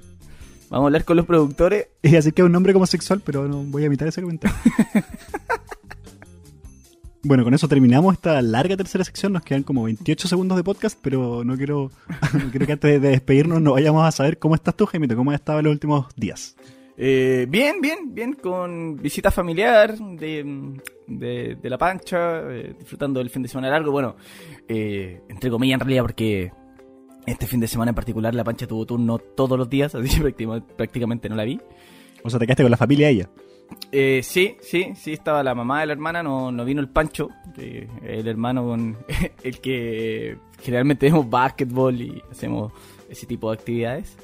[0.69, 1.87] Vamos a hablar con los productores.
[2.03, 4.55] Es así que un nombre como sexual, pero no voy a imitar ese comentario.
[7.23, 9.33] bueno, con eso terminamos esta larga tercera sección.
[9.33, 11.90] Nos quedan como 28 segundos de podcast, pero no quiero,
[12.35, 15.31] no quiero que antes de despedirnos no vayamos a saber cómo estás tú, Jaimito, cómo
[15.31, 16.57] has estado en los últimos días.
[16.96, 23.30] Eh, bien, bien, bien, con visita familiar de, de, de La Pancha, eh, disfrutando del
[23.30, 23.90] fin de semana largo.
[23.90, 24.14] Bueno,
[24.68, 26.52] eh, entre comillas en realidad porque
[27.26, 30.62] este fin de semana en particular La Pancha tuvo turno todos los días, así que
[30.76, 31.61] prácticamente, no la vi.
[32.22, 33.28] O sea, te quedaste con la familia ella.
[33.90, 37.30] Eh, sí, sí, sí, estaba la mamá de la hermana, no, no vino el Pancho,
[37.57, 38.96] el hermano con
[39.42, 42.72] el que generalmente vemos básquetbol y hacemos
[43.11, 44.16] ese tipo de actividades.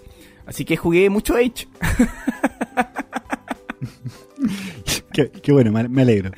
[0.47, 1.67] Así que jugué mucho Age.
[5.13, 6.31] Qué, qué bueno, me, alegro.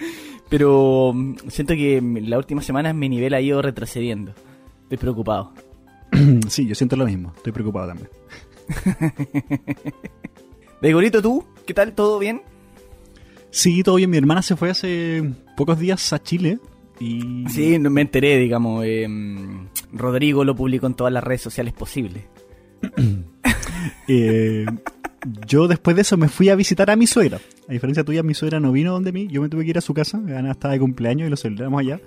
[0.48, 4.35] Pero mm, siento que mm, la última semana mi nivel ha ido retrocediendo.
[4.85, 5.52] Estoy preocupado.
[6.48, 7.33] sí, yo siento lo mismo.
[7.37, 8.09] Estoy preocupado también.
[10.83, 11.44] Daigorito, ¿tú?
[11.66, 11.92] ¿Qué tal?
[11.92, 12.42] ¿Todo bien?
[13.50, 14.11] Sí, todo bien.
[14.11, 15.22] Mi hermana se fue hace
[15.57, 16.59] pocos días a Chile
[16.98, 17.44] y...
[17.48, 18.85] Sí, me enteré, digamos.
[18.87, 19.07] eh,
[19.92, 22.24] Rodrigo lo publicó en todas las redes sociales posibles.
[24.09, 24.64] Eh,
[25.46, 27.40] yo después de eso me fui a visitar a mi suegra.
[27.68, 29.28] A diferencia tuya, mi suegra no vino donde mí.
[29.30, 30.18] Yo me tuve que ir a su casa.
[30.18, 32.00] Ana estaba de cumpleaños y lo celebramos allá.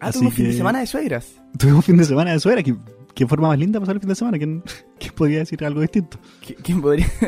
[0.00, 1.40] Ah, Así tuvimos fin de semana de suegras.
[1.58, 2.62] Tuvimos fin de semana de suegra.
[2.62, 2.74] ¿Qué,
[3.14, 4.38] qué forma más linda pasar el fin de semana?
[4.38, 4.62] ¿Quién,
[4.98, 6.18] quién podría decir algo distinto?
[6.46, 7.06] ¿Qui- ¿Quién podría?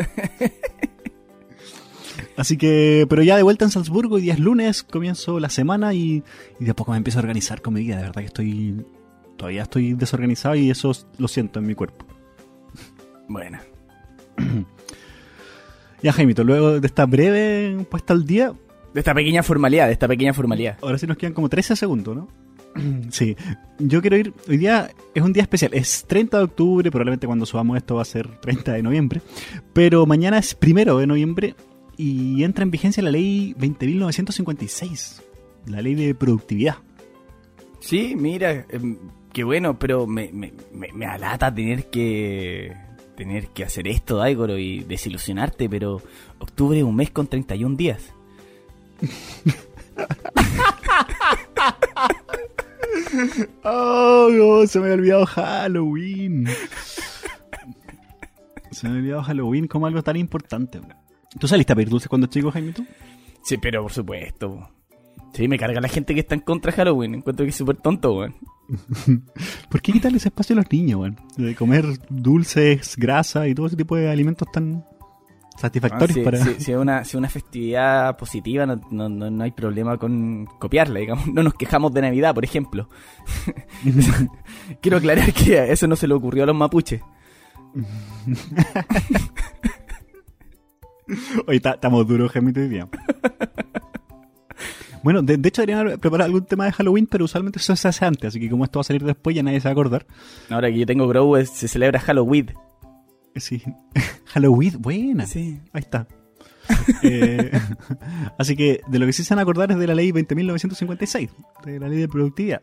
[2.37, 5.95] Así que, pero ya de vuelta en Salzburgo, y día es lunes, comienzo la semana
[5.95, 6.25] y,
[6.59, 7.97] y de a poco me empiezo a organizar con mi vida.
[7.97, 8.85] De verdad que estoy,
[9.37, 12.05] todavía estoy desorganizado y eso lo siento en mi cuerpo.
[13.29, 13.59] bueno.
[16.03, 18.53] Ya, Jaimito, luego de esta breve puesta al día,
[18.93, 20.79] De esta pequeña formalidad, de esta pequeña formalidad.
[20.83, 22.29] ahora sí nos quedan como 13 segundos, ¿no?
[23.11, 23.37] Sí,
[23.79, 27.47] yo quiero ir, hoy día es un día especial, es 30 de octubre, probablemente cuando
[27.47, 29.21] subamos esto va a ser 30 de noviembre,
[29.73, 31.55] pero mañana es primero de noviembre
[31.97, 35.23] y entra en vigencia la ley 20.956,
[35.67, 36.77] la ley de productividad.
[37.81, 38.97] Sí, mira, em,
[39.33, 42.73] qué bueno, pero me, me, me, me alata tener que
[43.17, 46.03] tener que hacer esto, Daigoro, y desilusionarte, pero
[46.39, 48.13] octubre es un mes con 31 días.
[53.65, 56.47] Oh, no, se me había olvidado Halloween.
[58.71, 60.81] Se me había olvidado Halloween como algo tan importante.
[61.39, 62.87] ¿Tú saliste a pedir dulces cuando chico, Jaime, tú?
[63.43, 64.69] Sí, pero por supuesto.
[65.35, 67.17] Sí, me carga la gente que está en contra de Halloween.
[67.17, 68.35] Encuentro que es súper tonto, weón.
[69.69, 71.17] ¿Por qué quitarle ese espacio a los niños, weón?
[71.37, 74.85] De comer dulces, grasa y todo ese tipo de alimentos tan
[75.59, 76.39] satisfactorios Ah, si, para...
[76.39, 80.47] si- si es una, si una festividad positiva, no, no, no, no hay problema con
[80.61, 81.27] copiarla, digamos.
[81.27, 82.89] No nos quejamos de Navidad, por ejemplo.
[84.81, 87.01] Quiero aclarar que eso no se le ocurrió a los mapuches.
[91.47, 92.89] Hoy ta- estamos duros, Jaime, hoy día.
[95.05, 97.87] Bueno, de, de hecho deberían haber preparado algún tema de Halloween, pero usualmente eso se
[97.89, 99.73] hace antes, así que como esto va a salir después ya nadie se va a
[99.73, 100.07] acordar.
[100.51, 102.53] Ahora que yo tengo Grow, es- se celebra Halloween.
[103.37, 103.63] Sí.
[104.27, 105.27] Halloween, buena.
[105.27, 105.61] Sí.
[105.73, 106.09] Ahí está.
[107.03, 107.51] Eh,
[108.39, 111.29] así que de lo que sí se van a acordar es de la ley 20.956,
[111.67, 112.63] de la ley de productividad,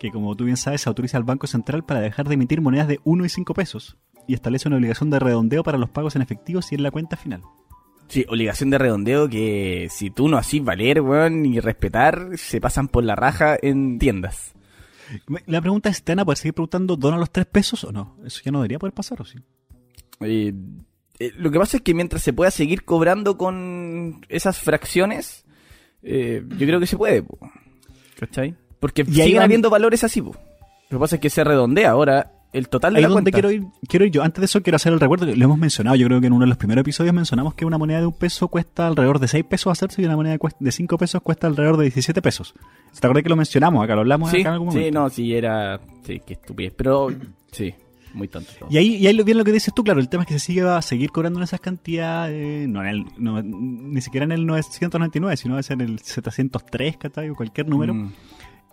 [0.00, 3.00] que como tú bien sabes autoriza al Banco Central para dejar de emitir monedas de
[3.04, 6.60] 1 y 5 pesos y establece una obligación de redondeo para los pagos en efectivo
[6.70, 7.42] y en la cuenta final.
[8.12, 12.88] Sí, obligación de redondeo que si tú no así valer, weón, y respetar, se pasan
[12.88, 14.52] por la raja en tiendas.
[15.46, 18.18] La pregunta es, ¿te van a poder seguir preguntando ¿donan los 3 pesos o no?
[18.24, 19.38] Eso ya no debería poder pasar, ¿o sí?
[20.20, 20.52] Eh,
[21.20, 25.46] eh, lo que pasa es que mientras se pueda seguir cobrando con esas fracciones,
[26.02, 27.38] eh, yo creo que se puede, po.
[28.18, 28.54] ¿cachai?
[28.78, 30.32] Porque Y ahí siguen van- habiendo valores así, po.
[30.90, 33.48] Lo que pasa es que se redondea ahora el total de Ahí la donde cuenta.
[33.48, 34.22] quiero ir, quiero ir yo.
[34.22, 35.96] Antes de eso quiero hacer el recuerdo que lo hemos mencionado.
[35.96, 38.12] Yo creo que en uno de los primeros episodios mencionamos que una moneda de un
[38.12, 41.22] peso cuesta alrededor de 6 pesos hacerse y una moneda de cuest- de 5 pesos
[41.22, 42.52] cuesta alrededor de 17 pesos.
[42.92, 43.94] ¿Te acuerdas que lo mencionamos acá?
[43.94, 45.00] Lo hablamos Sí, acá en algún sí, momento.
[45.00, 45.80] no, sí, era...
[46.04, 46.74] Sí, qué estupidez.
[46.76, 47.08] Pero,
[47.52, 47.72] sí,
[48.12, 48.50] muy tonto.
[48.58, 48.68] todo.
[48.70, 50.40] Y ahí, y ahí bien lo que dices tú, claro, el tema es que se
[50.40, 54.32] sigue va a seguir cobrando en esas cantidades, no, en el, no, ni siquiera en
[54.32, 57.30] el 999, sino va a ser en el 703, ¿cachai?
[57.30, 57.94] O cualquier número.
[57.94, 58.12] Mm.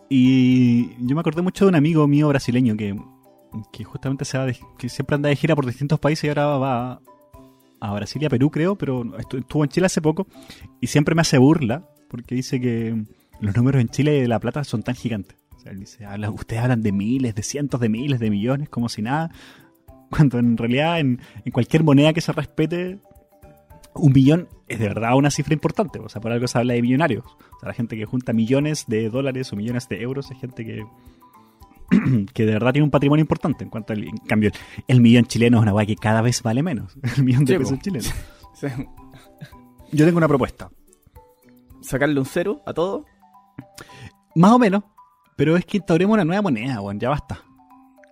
[0.10, 2.96] Y yo me acordé mucho de un amigo mío brasileño que,
[3.71, 6.45] que justamente se va de- que siempre anda de gira por distintos países y ahora
[6.57, 7.01] va
[7.81, 10.27] a Brasil y a Perú, creo, pero estu- estuvo en Chile hace poco
[10.81, 13.03] y siempre me hace burla porque dice que
[13.39, 15.38] los números en Chile de La Plata son tan gigantes.
[15.55, 18.69] O sea, él dice, habla- ustedes hablan de miles, de cientos de miles, de millones,
[18.69, 19.31] como si nada,
[20.09, 22.99] cuando en realidad en, en cualquier moneda que se respete,
[23.95, 25.99] un millón es de verdad una cifra importante.
[25.99, 27.25] O sea, por algo se habla de millonarios.
[27.25, 30.63] O sea, la gente que junta millones de dólares o millones de euros es gente
[30.65, 30.85] que,
[32.34, 33.63] que de verdad tiene un patrimonio importante.
[33.63, 34.52] En cuanto al, en cambio,
[34.88, 36.97] el millón chileno es una weá que cada vez vale menos.
[37.17, 38.13] El millón de pesos chilenos.
[39.91, 40.69] Yo tengo una propuesta.
[41.82, 43.06] Sacarle un cero a todo.
[44.36, 44.84] Más o menos.
[45.36, 46.99] Pero es que instauremos una nueva moneda, weón.
[46.99, 47.43] Ya basta.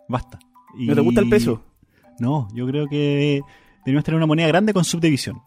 [0.07, 0.39] Basta.
[0.75, 1.61] ¿No te gusta el peso?
[2.19, 3.41] No, yo creo que
[3.83, 5.41] tenemos que tener una moneda grande con subdivisión.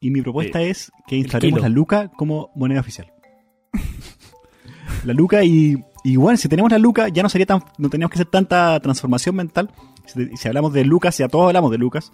[0.00, 3.12] Y mi propuesta es que instauremos la luca como moneda oficial.
[5.04, 8.10] La luca y, y bueno, si tenemos la luca ya no sería tan, no tenemos
[8.10, 9.70] que hacer tanta transformación mental.
[10.06, 12.12] Si, si hablamos de lucas, ya todos hablamos de lucas.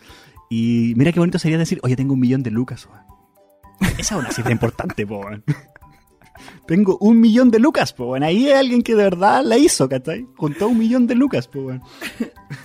[0.49, 2.87] Y mira qué bonito sería decir, oye, tengo un millón de lucas.
[2.87, 3.03] weón".
[3.99, 5.23] Esa es una cifra importante, po.
[6.67, 8.15] Tengo un millón de lucas, po.
[8.15, 10.27] Ahí hay alguien que de verdad la hizo, ¿cachai?
[10.37, 11.69] Juntó un millón de lucas, po.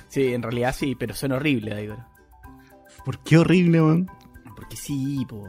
[0.10, 2.06] Sí, en realidad sí, pero suena horrible, Daigoro.
[3.06, 4.12] ¿Por qué horrible, weón?
[4.56, 5.48] Porque sí, po.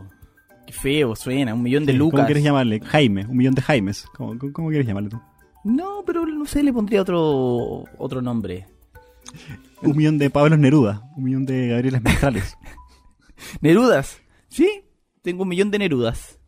[0.73, 2.19] Feo suena, un millón de Sí, lucas.
[2.19, 2.81] ¿Cómo quieres llamarle?
[2.81, 4.07] Jaime, un millón de Jaimes.
[4.17, 5.21] ¿Cómo, cómo, cómo quieres llamarle tú?
[5.65, 8.67] No, pero no sé, le pondría otro otro nombre.
[9.83, 11.03] Un millón de Pablos Neruda.
[11.17, 12.57] Un millón de Gabrieles Mistrales.
[13.61, 14.21] Nerudas.
[14.49, 14.83] ¿Sí?
[15.23, 16.39] Tengo un millón de Nerudas.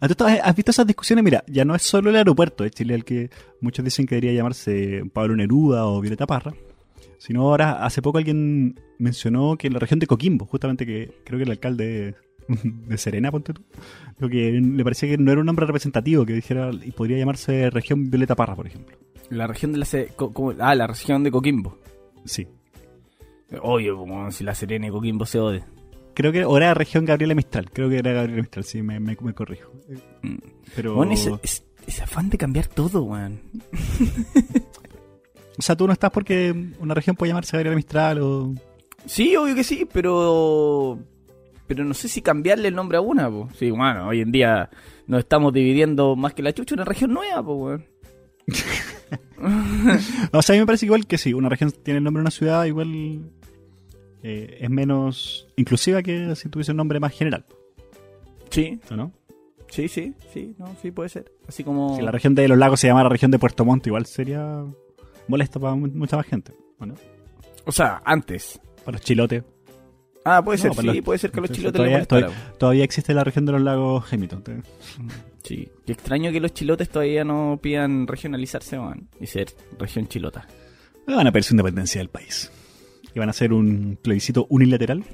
[0.00, 1.24] Ah, ¿Tú estabas- ¿Has visto esas discusiones?
[1.24, 4.36] Mira, ya no es solo el aeropuerto de Chile el que muchos dicen que debería
[4.36, 6.52] llamarse Pablo Neruda o Violeta Parra,
[7.18, 11.38] sino ahora hace poco alguien mencionó que en la región de Coquimbo, justamente que creo
[11.38, 12.16] que el alcalde
[12.62, 13.62] de Serena, ponte tú,
[14.18, 17.70] dijo que le parecía que no era un nombre representativo, que dijera y podría llamarse
[17.70, 18.96] región Violeta Parra, por ejemplo.
[19.30, 19.86] La región de la...
[20.16, 21.78] Co- co- ah, la región de Coquimbo.
[22.24, 22.46] Sí.
[23.62, 25.64] Oye, como si la Serena y Coquimbo se ode.
[26.14, 29.16] Creo que o era región Gabriela Mistral, creo que era Gabriela Mistral, sí, me, me,
[29.20, 29.72] me corrijo.
[30.22, 30.36] Mm.
[30.76, 31.64] Pero, ese, es-
[32.02, 33.40] afán de cambiar todo, weón.
[35.58, 38.54] o sea, tú no estás porque una región puede llamarse Gabriela Mistral o...
[39.06, 40.98] Sí, obvio que sí, pero...
[41.66, 43.48] Pero no sé si cambiarle el nombre a una, po.
[43.58, 44.68] Sí, bueno, hoy en día
[45.06, 47.84] nos estamos dividiendo más que la chucha una región nueva, po, weón.
[50.32, 52.24] O sea, a mí me parece igual que sí, una región tiene el nombre de
[52.24, 53.20] una ciudad, igual
[54.22, 57.44] eh, es menos inclusiva que si tuviese un nombre más general,
[58.50, 59.12] Sí, ¿o ¿no?
[59.68, 61.32] sí, sí, sí, no, sí puede ser.
[61.48, 61.96] Así como...
[61.96, 64.64] Si la región de los lagos se llamara región de Puerto Montt, igual sería
[65.28, 66.94] molesto para mu- mucha más gente, ¿o no?
[67.64, 68.60] O sea, antes.
[68.84, 69.42] Para los chilotes.
[70.24, 72.54] Ah, puede No, ser, para sí, puede ser que a los chilotes todavía, les todavía,
[72.58, 74.62] todavía existe la región de los lagos Hamilton.
[75.42, 79.48] Sí, qué extraño que los chilotes todavía no pidan regionalizarse, man, y ser
[79.78, 80.46] región chilota.
[81.06, 82.50] Van a pedir su independencia del país.
[83.14, 85.04] Y van a hacer un plebiscito unilateral.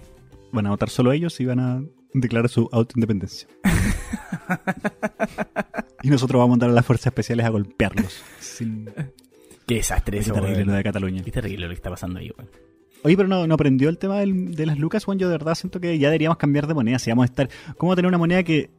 [0.53, 1.83] Van a votar solo ellos y van a
[2.13, 3.49] declarar su autoindependencia.
[6.03, 8.23] y nosotros vamos a mandar a las fuerzas especiales a golpearlos.
[8.41, 8.91] Sin...
[9.67, 10.69] Qué desastre Qué eso, terrible weón.
[10.69, 11.23] lo de Cataluña.
[11.23, 12.51] Qué terrible lo que está pasando ahí, weón.
[13.05, 15.19] Oye, pero no, no aprendió el tema del- de las lucas, Juan.
[15.19, 16.99] Yo de verdad siento que ya deberíamos cambiar de moneda.
[16.99, 17.49] Si vamos a estar.
[17.77, 18.71] ¿Cómo tener una moneda que,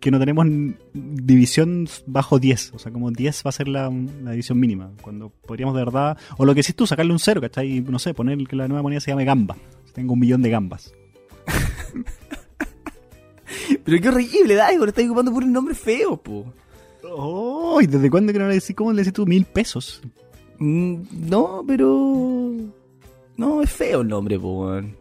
[0.00, 0.46] que no tenemos
[0.92, 2.72] división bajo 10?
[2.74, 3.90] O sea, como 10 va a ser la,
[4.22, 4.92] la división mínima.
[5.02, 6.16] Cuando podríamos de verdad.
[6.38, 7.80] O lo que hiciste tú, sacarle un cero, ¿cachai?
[7.80, 9.56] No sé, poner que la nueva moneda se llame gamba.
[9.92, 10.92] Tengo un millón de gambas.
[13.84, 16.52] Pero qué horrible, Daigo, le estás ocupando por un nombre feo, po.
[17.04, 17.80] ¡Oh!
[17.80, 18.74] ¿y ¿Desde cuándo que no le decís?
[18.74, 19.26] ¿Cómo le decís tú?
[19.26, 20.00] Mil pesos.
[20.58, 20.94] Mm,
[21.28, 22.52] no, pero...
[23.36, 24.96] No, es feo el nombre, po, weón.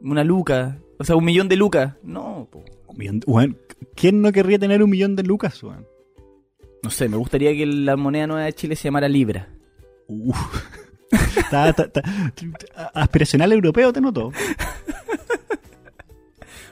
[0.00, 0.78] Una luca.
[0.98, 1.94] O sea, un millón de lucas.
[2.02, 2.64] No, po.
[2.86, 3.58] Un millón de- weón,
[3.94, 5.86] ¿Quién no querría tener un millón de lucas, weón?
[6.82, 9.48] No sé, me gustaría que la moneda nueva de Chile se llamara Libra.
[10.08, 10.36] Uf.
[12.94, 14.32] Aspiracional europeo, te noto.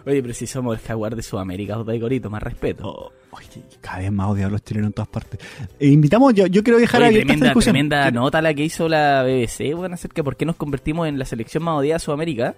[0.06, 2.88] Oye, pero si somos el jaguar de Sudamérica, Daigorito, más respeto.
[2.88, 3.46] Oh, oye,
[3.80, 5.38] cada vez más odiado a los chilenos en todas partes.
[5.78, 8.64] E invitamos, yo, yo quiero dejar Oye, abierta esta tremenda, tremenda Quiero- nota la que
[8.64, 11.98] hizo la BBC, weón, acerca de por qué nos convertimos en la selección más odiada
[11.98, 12.54] de Sudamérica.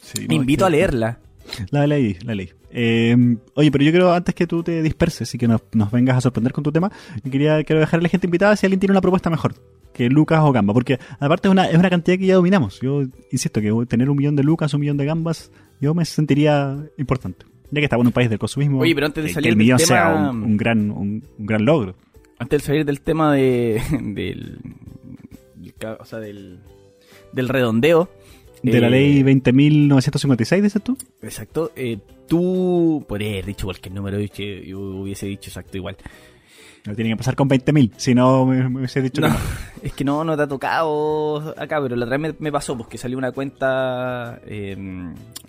[0.00, 1.18] Sí, no, Me invito a leerla.
[1.70, 2.50] La leí, la leí.
[2.70, 3.16] Eh,
[3.54, 6.20] oye, pero yo creo, antes que tú te disperses y que nos, nos vengas a
[6.20, 6.92] sorprender con tu tema,
[7.30, 9.54] quería quiero dejar a la gente invitada si alguien tiene una propuesta mejor
[9.98, 12.80] que Lucas o Gamba, porque aparte es una, es una cantidad que ya dominamos.
[12.80, 16.78] Yo insisto que tener un millón de Lucas, un millón de Gambas, yo me sentiría
[16.96, 17.44] importante.
[17.70, 19.48] Ya que estamos en un país del consumismo, Oye, pero antes de que- salir que
[19.50, 21.96] el del millón tema- sea un, un gran, un, un gran logro.
[22.38, 24.58] Antes de salir del tema de, del,
[25.56, 26.60] del o sea, del,
[27.32, 28.08] del redondeo.
[28.62, 30.96] De la eh, ley 20.956, dices tú.
[31.22, 31.72] Exacto.
[31.76, 34.18] eh, tú podrías haber dicho cualquier número
[34.66, 35.96] yo hubiese dicho exacto igual.
[36.86, 39.38] No tiene que pasar con 20.000, si no me, me hubiese dicho No, que no.
[39.82, 42.76] es que no, no te ha tocado acá, pero la otra vez me, me pasó
[42.76, 44.76] porque salió una cuenta eh,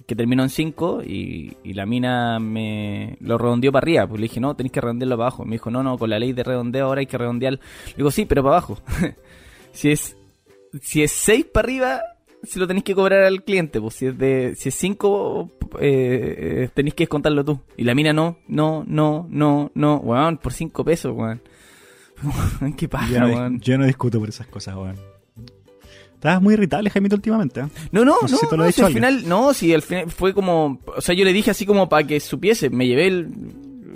[0.05, 4.07] que terminó en 5 y, y la mina me lo redondeó para arriba.
[4.07, 5.45] Pues le dije, no, tenés que redondearlo para abajo.
[5.45, 7.53] Me dijo, no, no, con la ley de redondeo ahora hay que redondear.
[7.53, 8.80] Le digo, sí, pero para abajo.
[9.71, 10.17] si es
[10.82, 12.01] si es 6 para arriba,
[12.43, 13.79] se lo tenés que cobrar al cliente.
[13.81, 16.35] Pues si es de si es 5, eh,
[16.65, 17.59] eh, tenés que descontarlo tú.
[17.77, 19.97] Y la mina no, no, no, no, no.
[19.97, 21.41] Weón, por 5 pesos, weón.
[22.77, 23.59] Qué paja, Yo no, weón.
[23.59, 24.95] dis- yo no discuto por esas cosas, weón.
[26.15, 27.61] Estabas muy irritable, Jaimito, últimamente.
[27.61, 27.67] ¿eh?
[27.93, 29.73] No, no, No no, si te lo no, ha si dicho al final, no, si
[29.73, 32.87] al final fue como, o sea, yo le dije así como para que supiese, me
[32.87, 33.29] llevé el,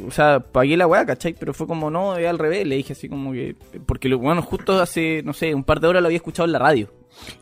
[0.07, 1.35] o sea, pagué la weá, ¿cachai?
[1.37, 5.21] Pero fue como, no, al revés, le dije así como que, porque bueno, justo hace,
[5.25, 6.89] no sé, un par de horas lo había escuchado en la radio.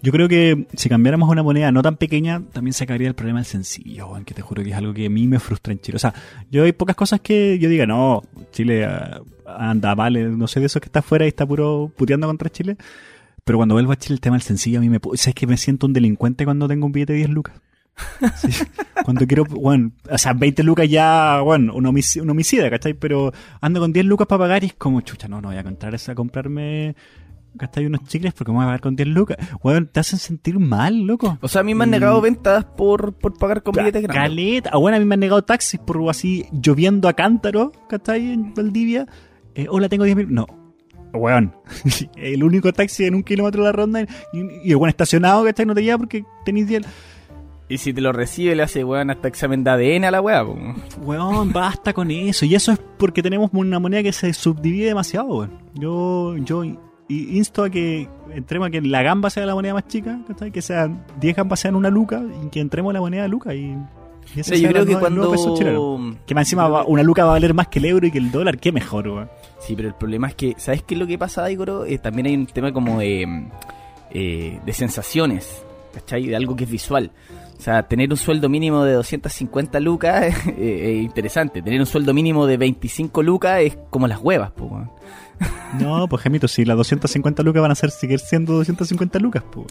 [0.02, 3.16] Yo creo que si cambiáramos a una moneda no tan pequeña, también se acabaría el
[3.16, 5.74] problema del sencillo, weón, que te juro que es algo que a mí me frustra
[5.74, 5.96] en Chile.
[5.96, 6.14] O sea,
[6.52, 10.60] yo hay pocas cosas que yo diga, no, Chile ah, anda mal, eh, no sé
[10.60, 12.78] de esos que está afuera y está puro puteando contra Chile.
[13.44, 15.02] Pero cuando vuelvo a Chile, el tema del sencillo a mí me...
[15.02, 17.56] pu- ¿Sabes que me siento un delincuente cuando tengo un billete de 10 lucas?
[18.38, 18.50] Sí.
[19.04, 22.94] Cuando quiero, bueno, o sea, 20 lucas ya, bueno, un, homici- un homicida, ¿cachai?
[22.94, 25.64] Pero ando con 10 lucas para pagar y es como, chucha, no, no voy a
[25.64, 26.96] comprar esa, comprarme,
[27.58, 27.86] ¿cachai?
[27.86, 29.38] Unos chicles porque me voy a pagar con 10 lucas.
[29.64, 31.38] Bueno, te hacen sentir mal, loco.
[31.42, 31.92] O sea, a mí me han Mm.
[31.92, 34.24] negado ventas por, por pagar con billetes grandes.
[34.30, 34.70] Caleta.
[34.74, 38.32] Ah, bueno, a mí me han negado taxis por así lloviendo a cántaro, ¿cachai?
[38.34, 39.08] En Valdivia.
[39.56, 40.34] Eh, hola, tengo 10 mil.
[40.34, 40.48] No.
[41.14, 41.54] weón,
[42.16, 44.08] el único taxi en un kilómetro de la ronda y,
[44.64, 45.66] y el buen estacionado, ¿cachai?
[45.66, 46.84] No te lleva porque tenéis 10.
[47.68, 50.44] Y si te lo recibe, le hace, weón, hasta examen de ADN a la weá.
[51.02, 52.46] Weón, basta con eso.
[52.46, 55.52] Y eso es porque tenemos una moneda que se subdivide demasiado, weón.
[55.76, 56.64] Yo, yo
[57.12, 60.52] i- insto a que entremos a que la gamba sea la moneda más chica, ¿cachai?
[60.52, 63.54] Que sean 10 gambas sean una luca y que entremos a la moneda de luca
[63.54, 63.76] y...
[64.36, 65.22] y ese yo creo que cuando...
[66.26, 68.18] Que más encima va- una luca va a valer más que el euro y que
[68.20, 69.30] el dólar, qué mejor.
[69.60, 71.86] Sí, pero el problema es que, ¿sabes qué es lo que pasa, Daigoro?
[71.86, 73.48] Eh, también hay un tema como de,
[74.12, 76.28] eh, de sensaciones, ¿cachai?
[76.28, 77.12] De algo que es visual.
[77.58, 81.62] O sea, tener un sueldo mínimo de 250 lucas eh, es interesante.
[81.62, 84.72] Tener un sueldo mínimo de 25 lucas es como las huevas, pues.
[85.80, 89.68] No, pues Gemito, si las 250 lucas van a ser seguir siendo 250 lucas, pues.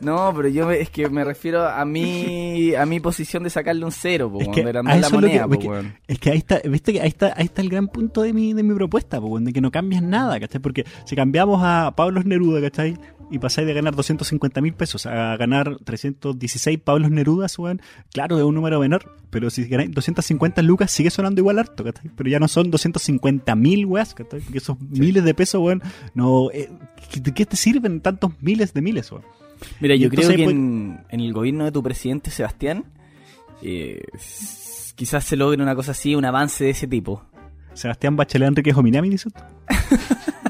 [0.00, 3.92] No, pero yo es que me refiero a mi a mi posición de sacarle un
[3.92, 5.74] cero, po, Es que de la po,
[6.08, 8.64] es ahí está, viste que ahí está, ahí está el gran punto de mi, de
[8.64, 10.60] mi propuesta, po, de que no cambias nada, ¿cachai?
[10.60, 12.96] Porque si cambiamos a Pablos Neruda, ¿cachai?
[13.32, 17.80] Y pasáis de ganar 250 mil pesos a ganar 316 Pablos Nerudas, weón,
[18.12, 22.10] claro, es un número menor, pero si ganáis 250 lucas sigue sonando igual harto, ¿cachai?
[22.14, 24.40] Pero ya no son 250 mil, weas, ¿cachai?
[24.40, 25.82] Porque esos miles de pesos, weón,
[26.14, 26.50] no...
[26.52, 26.68] eh,
[27.20, 29.24] ¿De qué te sirven tantos miles de miles, weón?
[29.80, 32.84] Mira, yo entonces, creo que pues- en, en el gobierno de tu presidente, Sebastián,
[33.62, 34.02] eh,
[34.94, 37.24] quizás se logre una cosa así, un avance de ese tipo.
[37.72, 39.30] Sebastián Bachelet Enrique Jominami, dice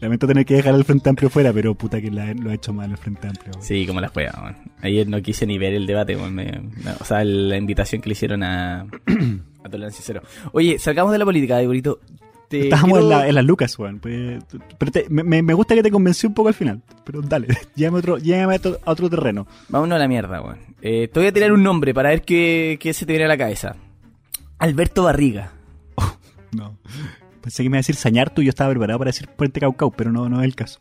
[0.00, 2.72] Lamento tener que dejar el Frente Amplio fuera, pero puta que la- lo ha hecho
[2.72, 3.52] mal el Frente Amplio.
[3.60, 4.32] Sí, como la juega.
[4.42, 4.56] weón.
[4.82, 8.12] Ayer no quise ni ver el debate, me- no, o sea, la invitación que le
[8.12, 8.82] hicieron a,
[9.64, 10.22] a Tolerancia Cero.
[10.52, 12.00] Oye, salgamos de la política, Degorito.
[12.48, 14.00] Te Estábamos quiero- en, la- en las lucas, weón.
[14.00, 14.42] Pues,
[14.76, 16.82] pero te- me, gusta que te convencí un poco al final.
[17.04, 19.46] Pero dale, llévame, otro, llévame a otro, a otro terreno.
[19.68, 20.58] Vámonos a la mierda, weón.
[20.82, 23.28] Eh, te voy a tirar un nombre para ver qué, qué se te viene a
[23.28, 23.76] la cabeza.
[24.58, 25.52] Alberto Barriga.
[26.52, 26.76] No.
[27.42, 29.90] Pensé que me iba a decir Sañartu y yo estaba preparado para decir Puente Caucau,
[29.92, 30.80] pero no, no es el caso.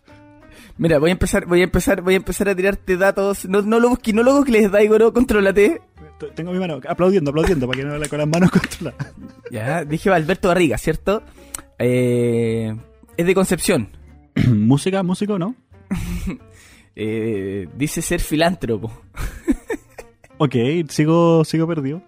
[0.78, 3.45] Mira, voy a empezar, voy a empezar, voy a empezar a tirarte datos.
[3.45, 5.82] No, no lo busques, no lo busques, Daigoro, contrólate.
[6.20, 9.14] T- Tengo mi mano aplaudiendo, aplaudiendo, para que no con las manos controladas.
[9.51, 11.24] Ya, dije Alberto Barriga, ¿cierto?
[11.78, 12.76] Eh,
[13.18, 13.89] es de Concepción.
[14.47, 15.55] música, músico, ¿no?
[17.01, 18.91] Eh, dice ser filántropo.
[20.41, 20.55] Ok,
[20.89, 22.01] sigo, sigo perdido.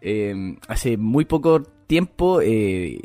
[0.00, 3.00] Eh, hace muy poco tiempo eh,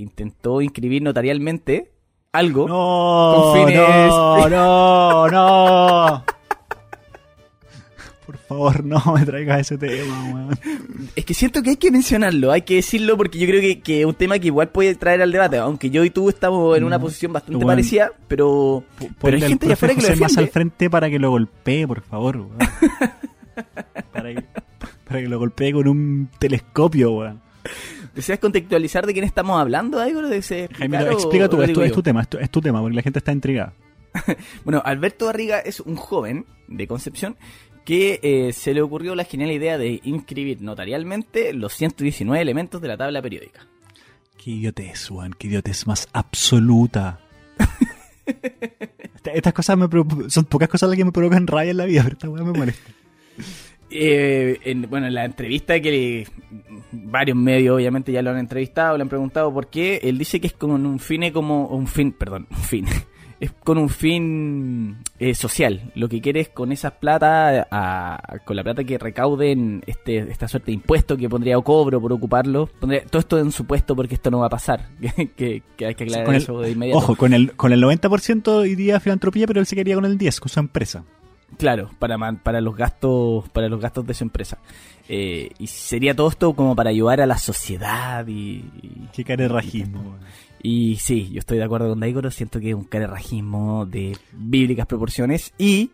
[0.00, 1.90] intentó inscribir notarialmente
[2.32, 2.66] algo.
[2.68, 6.24] No, Con fines- no, no, no.
[8.26, 10.58] Por favor, no me traigas ese tema, weón.
[11.16, 14.00] Es que siento que hay que mencionarlo, hay que decirlo porque yo creo que que
[14.02, 16.84] es un tema que igual puede traer al debate, aunque yo y tú estamos en
[16.84, 17.66] una No, posición bastante bueno.
[17.66, 18.84] parecida, pero,
[19.20, 22.36] pero hay gente afuera que lo más al frente para que lo golpee, por favor,
[22.36, 22.56] weón.
[24.12, 24.44] para, que,
[25.08, 27.40] para que lo golpee con un telescopio, weón.
[28.14, 32.22] ¿Deseas contextualizar de quién estamos hablando, algo de ese Jaime, explica tú, es tu, tema,
[32.22, 33.72] es tu, es tu tema, porque la gente está intrigada.
[34.64, 37.36] Bueno, Alberto Barriga es un joven de Concepción
[37.84, 42.88] que eh, se le ocurrió la genial idea de inscribir notarialmente los 119 elementos de
[42.88, 43.66] la tabla periódica.
[44.36, 47.20] Qué idiotez, weón, qué idiotez más absoluta.
[48.26, 49.88] Esta- Estas cosas me
[50.28, 52.52] son pocas cosas las que me provocan rabia en la vida, pero esta weá me
[52.58, 52.90] molesta.
[53.90, 56.26] Eh, en, bueno, en la entrevista que le-
[56.92, 60.46] varios medios obviamente ya lo han entrevistado, le han preguntado por qué, él dice que
[60.46, 62.86] es con un fin como un fin, perdón, un fin.
[63.40, 65.90] Es con un fin eh, social.
[65.94, 70.46] Lo que quiere es con esas plata, a- con la plata que recauden este, esta
[70.46, 72.66] suerte de impuesto que pondría o cobro por ocuparlo.
[72.78, 74.90] Pondría todo esto en su puesto porque esto no va a pasar.
[75.00, 76.98] que, que- que hay que aclarar el- eso de inmediato.
[76.98, 80.18] Ojo, con el, con el 90% iría a filantropía, pero él se quería con el
[80.18, 81.04] 10%, con su empresa.
[81.60, 84.58] Claro, para para los gastos para los gastos de su empresa.
[85.08, 90.00] Eh, y sería todo esto como para ayudar a la sociedad y, y, Qué carerrajismo,
[90.00, 90.18] weón.
[90.62, 94.86] y sí, yo estoy de acuerdo con Daigoro, siento que es un carerrajismo de bíblicas
[94.86, 95.90] proporciones y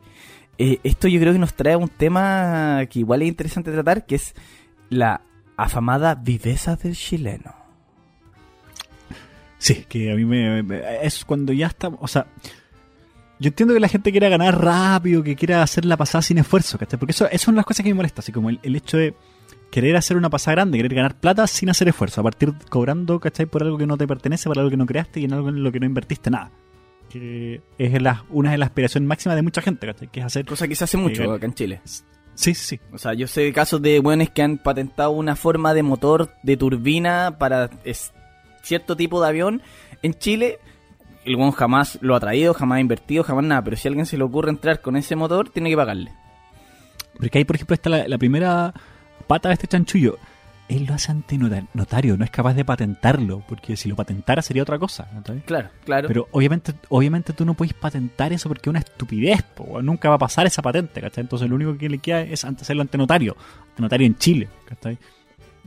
[0.58, 4.14] eh, esto yo creo que nos trae un tema que igual es interesante tratar, que
[4.16, 4.34] es
[4.90, 5.22] la
[5.56, 7.54] afamada viveza del chileno.
[9.58, 12.26] Sí, que a mí me, me- es cuando ya estamos, o sea,
[13.39, 16.78] yo entiendo que la gente quiera ganar rápido, que quiera hacer la pasada sin esfuerzo,
[16.78, 16.99] ¿cachai?
[16.99, 19.14] Porque eso, eso son las cosas que me molestan, así como el, el hecho de
[19.70, 23.47] querer hacer una pasada grande, querer ganar plata sin hacer esfuerzo, a partir cobrando, ¿cachai?
[23.47, 25.62] Por algo que no te pertenece, por algo que no creaste y en algo en
[25.62, 26.51] lo que no invertiste nada.
[27.11, 30.09] Que es la, una de las aspiraciones máximas de mucha gente, ¿cachai?
[30.09, 30.45] Que es hacer...
[30.47, 31.37] Cosa que se hace mucho Legal.
[31.37, 31.80] acá en Chile.
[31.84, 32.80] Sí, sí, sí.
[32.93, 36.32] O sea, yo sé de casos de buenos que han patentado una forma de motor
[36.43, 38.12] de turbina para es-
[38.62, 39.62] cierto tipo de avión
[40.03, 40.59] en Chile.
[41.27, 43.62] El buen jamás lo ha traído, jamás ha invertido, jamás nada.
[43.62, 46.12] Pero si a alguien se le ocurre entrar con ese motor, tiene que pagarle.
[47.18, 48.72] Porque ahí, por ejemplo, está la, la primera
[49.27, 50.18] pata de este chanchullo.
[50.68, 54.43] él lo hace ante nota- notario, no es capaz de patentarlo, porque si lo patentara
[54.43, 55.09] sería otra cosa.
[55.47, 56.09] Claro, claro.
[56.09, 59.87] Pero obviamente, obviamente tú no puedes patentar eso porque es una estupidez, po, weón.
[59.87, 61.22] nunca va a pasar esa patente, ¿cachai?
[61.22, 63.37] Entonces lo único que le queda es hacerlo ante notario,
[63.70, 64.99] ante notario en Chile, ¿cachai?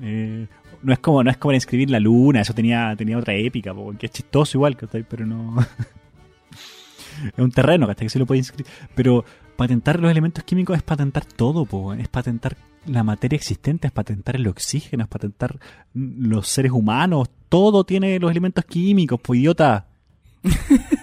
[0.01, 0.47] Eh,
[0.81, 3.93] no es como, no es como inscribir la luna, eso tenía, tenía otra épica, po,
[3.97, 5.03] que es chistoso igual, ¿cachai?
[5.03, 5.57] Pero no.
[7.25, 8.05] es un terreno, ¿cachai?
[8.05, 8.71] Que se lo inscribir.
[8.95, 9.25] Pero
[9.55, 12.55] patentar los elementos químicos es patentar todo, po, es patentar
[12.85, 15.59] la materia existente, es patentar el oxígeno, es patentar
[15.93, 19.87] los seres humanos, todo tiene los elementos químicos, pues idiota.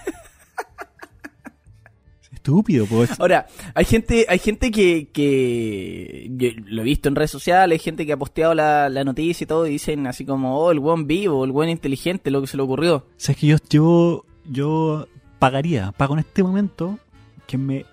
[2.46, 3.10] Estúpido, pues.
[3.18, 7.84] Ahora, hay gente, hay gente que, que yo lo he visto en redes sociales, hay
[7.84, 10.78] gente que ha posteado la, la noticia y todo, y dicen así como, oh, el
[10.78, 13.04] buen vivo, el buen inteligente, lo que se le ocurrió.
[13.16, 15.08] ¿Sabes que yo, yo, yo
[15.40, 17.00] pagaría, pago en este momento
[17.48, 17.84] que me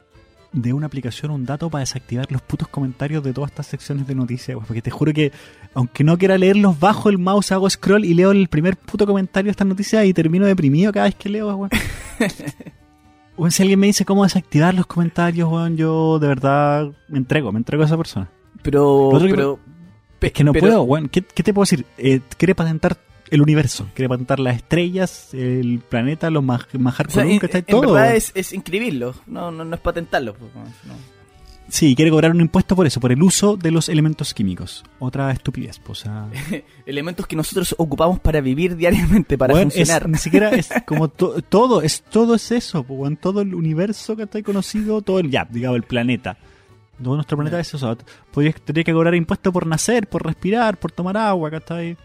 [0.52, 4.14] dé una aplicación, un dato para desactivar los putos comentarios de todas estas secciones de
[4.14, 5.32] noticias, weón, porque te juro que,
[5.74, 9.48] aunque no quiera leerlos, bajo el mouse, hago scroll y leo el primer puto comentario
[9.48, 11.72] de estas noticias y termino deprimido cada vez que leo, weón.
[13.38, 17.52] Weón, si alguien me dice cómo desactivar los comentarios, weón, yo de verdad me entrego,
[17.52, 18.30] me entrego a esa persona.
[18.62, 19.10] Pero,
[20.20, 21.10] que Es que no pero- puedo, weón.
[21.10, 21.86] ¿Qué, qué te puedo decir?
[21.98, 22.98] Eh, quiere patentar
[23.30, 27.64] el universo, quiere patentar las estrellas, el planeta, los maj majar o sea, column, en,
[27.64, 27.94] todo.
[27.94, 30.36] verdad es, es inscribirlo, no, no, no es patentarlo.
[30.36, 30.94] pues, no.
[31.70, 34.84] Sí, quiere cobrar un impuesto por eso, por el uso de los elementos químicos.
[35.00, 36.28] Otra estupidez, pues, o sea,
[36.86, 40.08] Elementos que nosotros ocupamos para vivir diariamente, para es- funcionar.
[40.10, 44.16] ni siquiera es como to- todo, es todo es eso, pues, weón, todo el universo
[44.16, 46.38] que está conocido, todo el, ya, digamos, el planeta.
[47.02, 47.98] Todo nuestro planeta es eso.
[48.34, 51.98] Que cobrar impuestos por nacer, por respirar, por tomar agua, ¿cachai?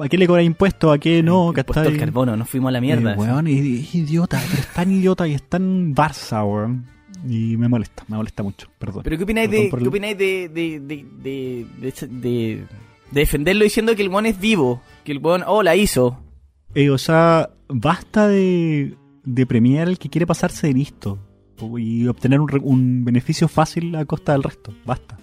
[0.00, 0.94] ¿A qué le cobra impuestos?
[0.94, 1.48] ¿A qué no?
[1.48, 1.92] Impuesto ¿cachai?
[1.92, 3.12] al carbono, nos fuimos a la mierda.
[3.12, 6.86] Eh, weón, es, es idiota, pero es tan idiota y es tan Barça, weón.
[7.28, 9.02] Y me molesta, me molesta mucho, perdón.
[9.04, 12.64] Pero ¿qué opináis de, ¿qué opináis de, de, de, de, de- de-
[13.10, 14.80] de defenderlo diciendo que el buen es vivo?
[15.04, 16.20] Que el buen, oh, la hizo.
[16.74, 21.18] Eh, o sea, basta de, de premiar al que quiere pasarse de listo
[21.78, 24.74] y obtener un, un beneficio fácil a costa del resto.
[24.84, 25.16] Basta.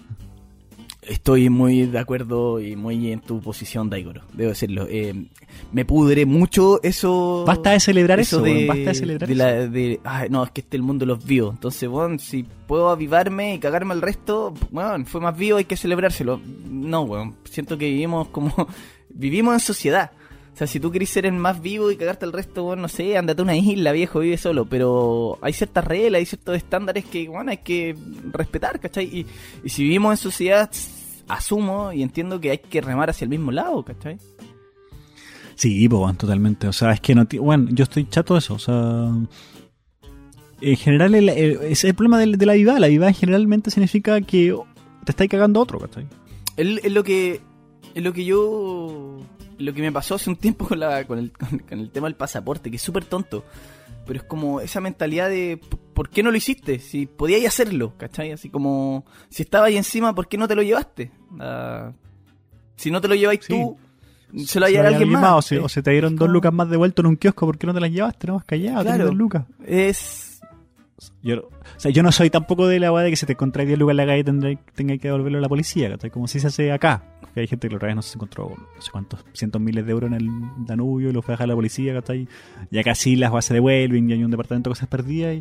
[1.08, 4.22] Estoy muy de acuerdo y muy en tu posición, Daigoro.
[4.32, 4.86] Debo decirlo.
[4.88, 5.26] Eh,
[5.72, 7.44] me pudre mucho eso.
[7.46, 9.42] Basta de celebrar eso, de, basta de celebrar de eso.
[9.44, 11.54] la- de- ay, no, es que este es el mundo los vivos.
[11.54, 15.76] Entonces, bueno, si puedo avivarme y cagarme al resto, bueno, fue más vivo, hay que
[15.76, 16.40] celebrárselo.
[16.70, 17.34] No, weón.
[17.44, 18.52] Siento que vivimos como.
[19.10, 20.10] vivimos en sociedad.
[20.54, 22.88] O sea, si tú querés ser el más vivo y cagarte al resto, bueno, no
[22.88, 24.64] sé, andate a una isla, viejo, vive solo.
[24.66, 27.96] Pero hay ciertas reglas, hay ciertos estándares que, bueno, hay que
[28.32, 29.04] respetar, ¿cachai?
[29.06, 29.26] Y,
[29.64, 30.70] y si vivimos en sociedad,
[31.26, 34.16] asumo y entiendo que hay que remar hacia el mismo lado, ¿cachai?
[35.56, 36.68] Sí, pues, totalmente.
[36.68, 37.26] O sea, es que no.
[37.40, 38.54] Bueno, yo estoy chato de eso.
[38.54, 39.10] O sea.
[40.60, 42.78] En general, el, el- ese es el problema de, de la vida.
[42.78, 44.56] La vida generalmente significa que
[45.04, 46.06] te estáis cagando a otro, ¿cachai?
[46.56, 47.40] Es, es lo que
[47.94, 49.18] es lo que yo
[49.58, 52.06] lo que me pasó hace un tiempo con la con el, con, con el tema
[52.08, 53.44] del pasaporte que es súper tonto
[54.06, 55.58] pero es como esa mentalidad de
[55.94, 56.78] ¿por qué no lo hiciste?
[56.78, 58.32] si podíais hacerlo ¿cachai?
[58.32, 61.10] así como si estaba ahí encima ¿por qué no te lo llevaste?
[61.40, 61.92] Ah,
[62.76, 63.52] si no te lo lleváis Sí.
[63.52, 63.78] tú
[64.46, 66.52] se lo va a llevar alguien más, O se, o se te dieron dos lucas
[66.52, 67.46] más de vuelto en un kiosco.
[67.46, 68.26] ¿Por qué no te las llevaste?
[68.26, 69.04] No, callado, Claro.
[69.06, 69.44] dos lucas.
[69.64, 70.40] es
[71.22, 71.50] Yo, o
[71.80, 73.92] sea, yo no soy tampoco de la weá de que se te encontráis 10 lucas
[73.92, 76.10] en la calle y tenga que devolverlo a la policía, ¿cachai?
[76.10, 77.13] Como si se hace acá.
[77.34, 79.92] Que hay gente que otra vez no se encontró no sé cuántos cientos miles de
[79.92, 80.30] euros en el
[80.64, 82.28] Danubio y lo fue a dejar a la policía, ¿cachai?
[82.70, 85.36] Y acá sí las se devuelven y hay un departamento de cosas perdidas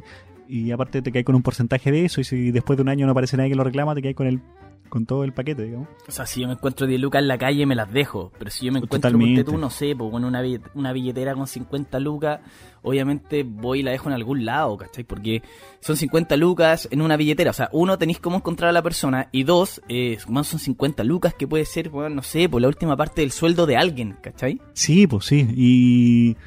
[0.48, 2.90] y, y aparte te caes con un porcentaje de eso y si después de un
[2.90, 4.42] año no aparece nadie que lo reclama, te caes con el
[4.90, 5.88] con todo el paquete, digamos.
[6.08, 8.32] O sea, si yo me encuentro 10 lucas en la calle, me las dejo.
[8.38, 9.44] Pero si yo me encuentro, Totalmente.
[9.44, 12.42] ponte tú, no sé, pues, con una, billet- una billetera con 50 lucas,
[12.84, 15.04] obviamente voy y la dejo en algún lado, ¿cachai?
[15.04, 15.42] Porque
[15.80, 17.52] son 50 lucas en una billetera.
[17.52, 19.30] O sea, uno, tenéis cómo encontrar a la persona.
[19.32, 22.68] Y dos, eh, más son 50 lucas que puede ser, bueno, no sé, por la
[22.68, 24.62] última parte del sueldo de alguien, ¿cachai?
[24.74, 25.48] Sí, pues sí.
[25.56, 26.38] Y,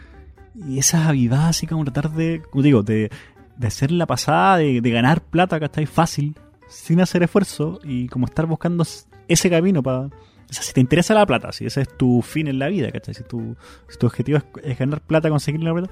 [0.55, 3.11] y esas avivadas así como tratar de, como digo, de,
[3.57, 5.87] de hacer la pasada, de, de ganar plata, ¿cachai?
[5.87, 6.37] Fácil,
[6.69, 8.85] sin hacer esfuerzo y como estar buscando
[9.29, 10.09] ese camino para...
[10.49, 13.15] Si te interesa la plata, si ese es tu fin en la vida, ¿cachai?
[13.15, 13.57] Si tu,
[13.89, 15.91] si tu objetivo es, ganar plata, conseguir la plata,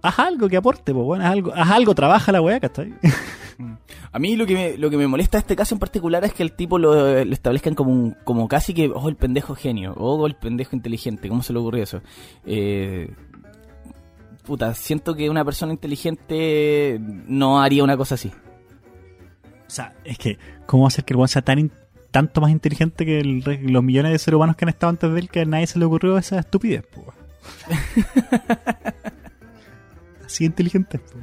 [0.00, 2.94] haz algo que aporte, pues bueno, haz algo, haz algo, trabaja la weá, ¿cachai?
[4.12, 6.32] A mí lo que me, lo que me molesta de este caso en particular es
[6.32, 9.92] que el tipo lo, lo establezcan como, un- como casi que, oh, el pendejo genio,
[9.98, 12.00] oh, el pendejo inteligente, ¿cómo se le ocurrió eso?
[12.46, 13.10] Eh,
[14.44, 18.32] puta, siento que una persona inteligente no haría una cosa así.
[19.76, 21.70] O sea, es que, ¿cómo hacer que el weón sea tan
[22.10, 25.20] tanto más inteligente que el los millones de seres humanos que han estado antes de
[25.20, 26.82] él que a nadie se le ocurrió esa estupidez?
[26.86, 27.12] po?
[30.24, 30.98] Así inteligente.
[30.98, 31.18] po.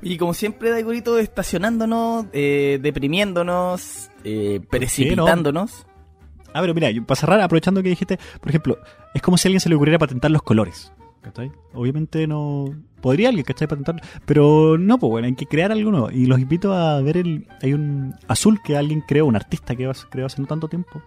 [0.00, 3.44] Y como siempre, Daigorito, estacionándonos, eh, deprimiendo,
[4.24, 5.86] eh, precipitándonos.
[6.54, 8.78] Ah, pero mira, para cerrar, aprovechando que dijiste, por ejemplo,
[9.12, 10.94] es como si a alguien se le ocurriera patentar los colores.
[11.20, 11.52] ¿Cachai?
[11.74, 12.74] Obviamente no.
[13.00, 13.68] Podría alguien, ¿cachai?
[13.68, 14.00] Patentarlo.
[14.24, 16.10] Pero no, pues bueno, hay que crear algo nuevo.
[16.10, 17.46] Y los invito a ver el.
[17.62, 21.02] Hay un azul que alguien creó, un artista que creó hace no tanto tiempo.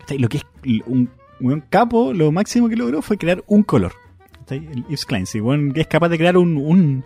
[0.00, 0.18] ¿Cachai?
[0.18, 0.44] Lo que es
[0.86, 3.92] un, un capo, lo máximo que logró fue crear un color.
[4.40, 4.66] ¿Cachai?
[4.66, 7.04] El Yves Klein, sí, bueno, que es capaz de crear un, un,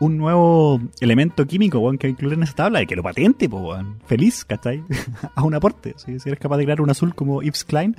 [0.00, 3.62] un nuevo elemento químico, weón, que incluir en esa tabla y que lo patente, pues,
[3.62, 3.98] weón.
[4.06, 4.82] Feliz, ¿cachai?
[5.34, 5.94] a un aporte.
[5.96, 7.96] Si eres capaz de crear un azul como Yves Klein,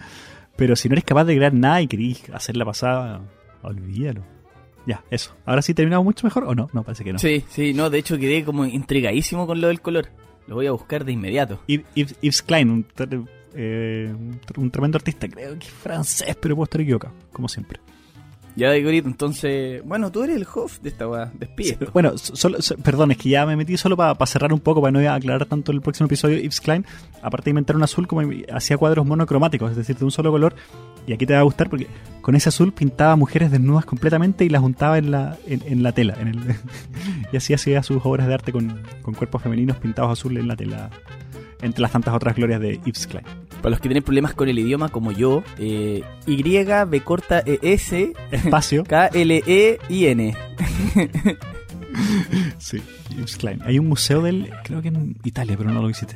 [0.55, 3.21] pero si no eres capaz de crear nada y querís hacer la pasada,
[3.61, 4.23] olvídalo.
[4.85, 5.35] Ya, eso.
[5.45, 6.69] Ahora sí terminamos mucho mejor o no?
[6.71, 7.19] No, parece que no.
[7.19, 10.07] Sí, sí, no, de hecho quedé como intrigadísimo con lo del color.
[10.47, 11.59] Lo voy a buscar de inmediato.
[11.67, 12.85] Yves, Yves- Yves Klein, un,
[13.53, 14.15] eh,
[14.55, 17.81] un tremendo artista, creo que es francés, pero puedo estar equivocado, como siempre.
[18.57, 21.91] Ya, Igorito, entonces, bueno, tú eres el host de esta weá, despídelo.
[21.93, 24.81] Bueno, so- solo, so- perdón, es que ya me metí solo para cerrar un poco,
[24.81, 26.39] para no aclarar tanto el próximo episodio.
[26.39, 26.83] Yves Klein,
[27.21, 30.55] aparte de inventar un azul, como hacía cuadros monocromáticos, es decir, de un solo color.
[31.05, 31.87] Y aquí te va a gustar porque
[32.21, 35.91] con ese azul pintaba mujeres desnudas completamente y las juntaba en la, en, en la
[35.91, 36.17] tela.
[37.31, 40.55] Y así hacía sus obras de arte con, con cuerpos femeninos pintados azul en la
[40.55, 40.89] tela,
[41.61, 43.25] entre las tantas otras glorias de Yves Klein.
[43.57, 47.59] Para los que tienen problemas con el idioma como yo, eh, Y, B corta E,
[47.61, 48.83] S, Espacio.
[48.83, 50.35] K, L, E, I, N.
[52.59, 53.61] Sí, Yves Klein.
[53.63, 56.15] Hay un museo de él, creo que en Italia, pero no lo visité.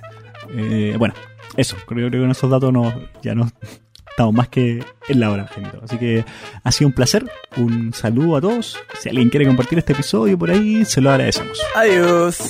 [0.53, 1.13] Eh, bueno,
[1.57, 3.49] eso, creo, creo que con esos datos no, ya no
[4.09, 5.71] estamos más que en la hora, gente.
[5.81, 6.23] Así que
[6.63, 8.77] ha sido un placer, un saludo a todos.
[8.99, 11.59] Si alguien quiere compartir este episodio por ahí, se lo agradecemos.
[11.75, 12.49] Adiós.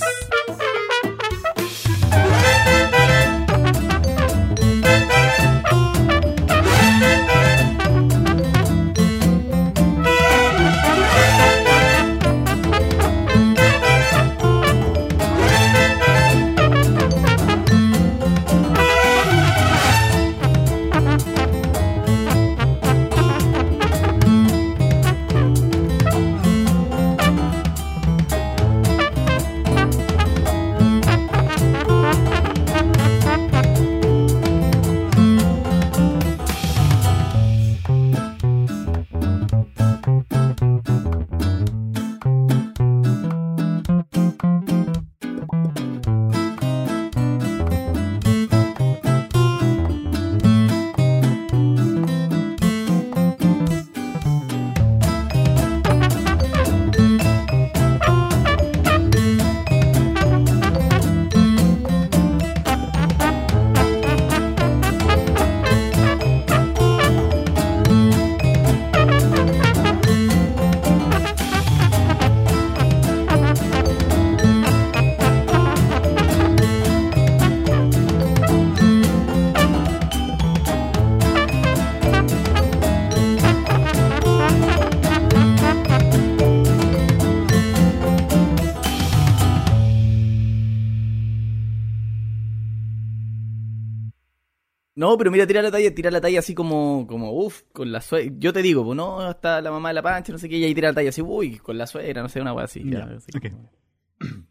[95.12, 98.00] No, pero mira, tira la talla, tira la talla así como, como, uff, con la
[98.00, 98.34] suegra.
[98.40, 100.64] Yo te digo, pues no, está la mamá de la pancha, no sé qué, y
[100.64, 102.82] ahí tira la talla así, uy, con la suegra, no sé, una wea así.
[102.86, 103.50] Ya, Ya, así ok.
[103.52, 103.70] como-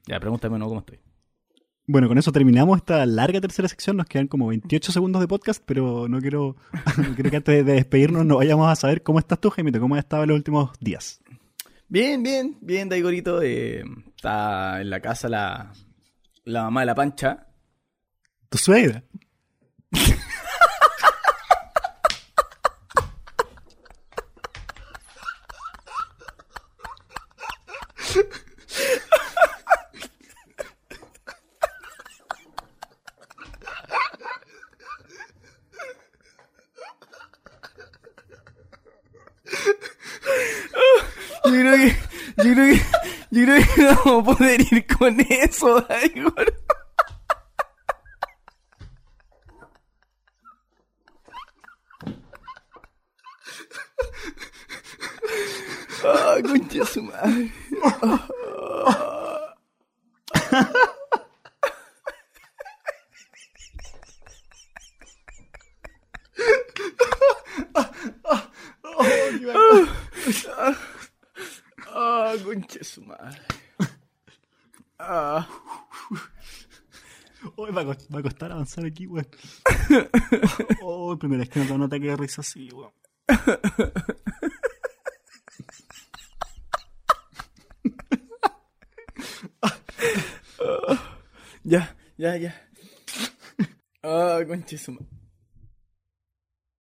[0.06, 0.98] ya pregúntame no cómo estoy.
[1.86, 3.96] Bueno, con eso terminamos esta larga tercera sección.
[3.96, 6.56] Nos quedan como 28 segundos de podcast, pero no quiero,
[6.98, 9.94] no quiero que antes de despedirnos nos vayamos a saber cómo estás tú, Jaimito, cómo
[9.94, 11.20] has estado en los últimos días.
[11.88, 13.40] Bien, bien, bien, Daigorito.
[13.42, 13.82] Eh,
[14.14, 15.72] está en la casa la,
[16.44, 17.46] la mamá de la pancha.
[18.50, 19.02] Tu suegra.
[41.44, 41.96] Yo creo que,
[42.44, 42.80] yo creo que,
[43.30, 43.69] yo creo que
[44.04, 46.54] no vamos a poder ir con eso, Daigor.
[56.02, 57.52] Ah, concha su madre.
[75.12, 75.46] Ah.
[77.56, 77.72] Hoy
[78.12, 79.28] va, a costar avanzar aquí, weón.
[80.82, 82.92] Oh, primera vez que no, no te queda risa así, weón.
[91.62, 92.54] Ya, ya, ya.
[94.02, 94.40] Ah,
[94.78, 95.19] su madre.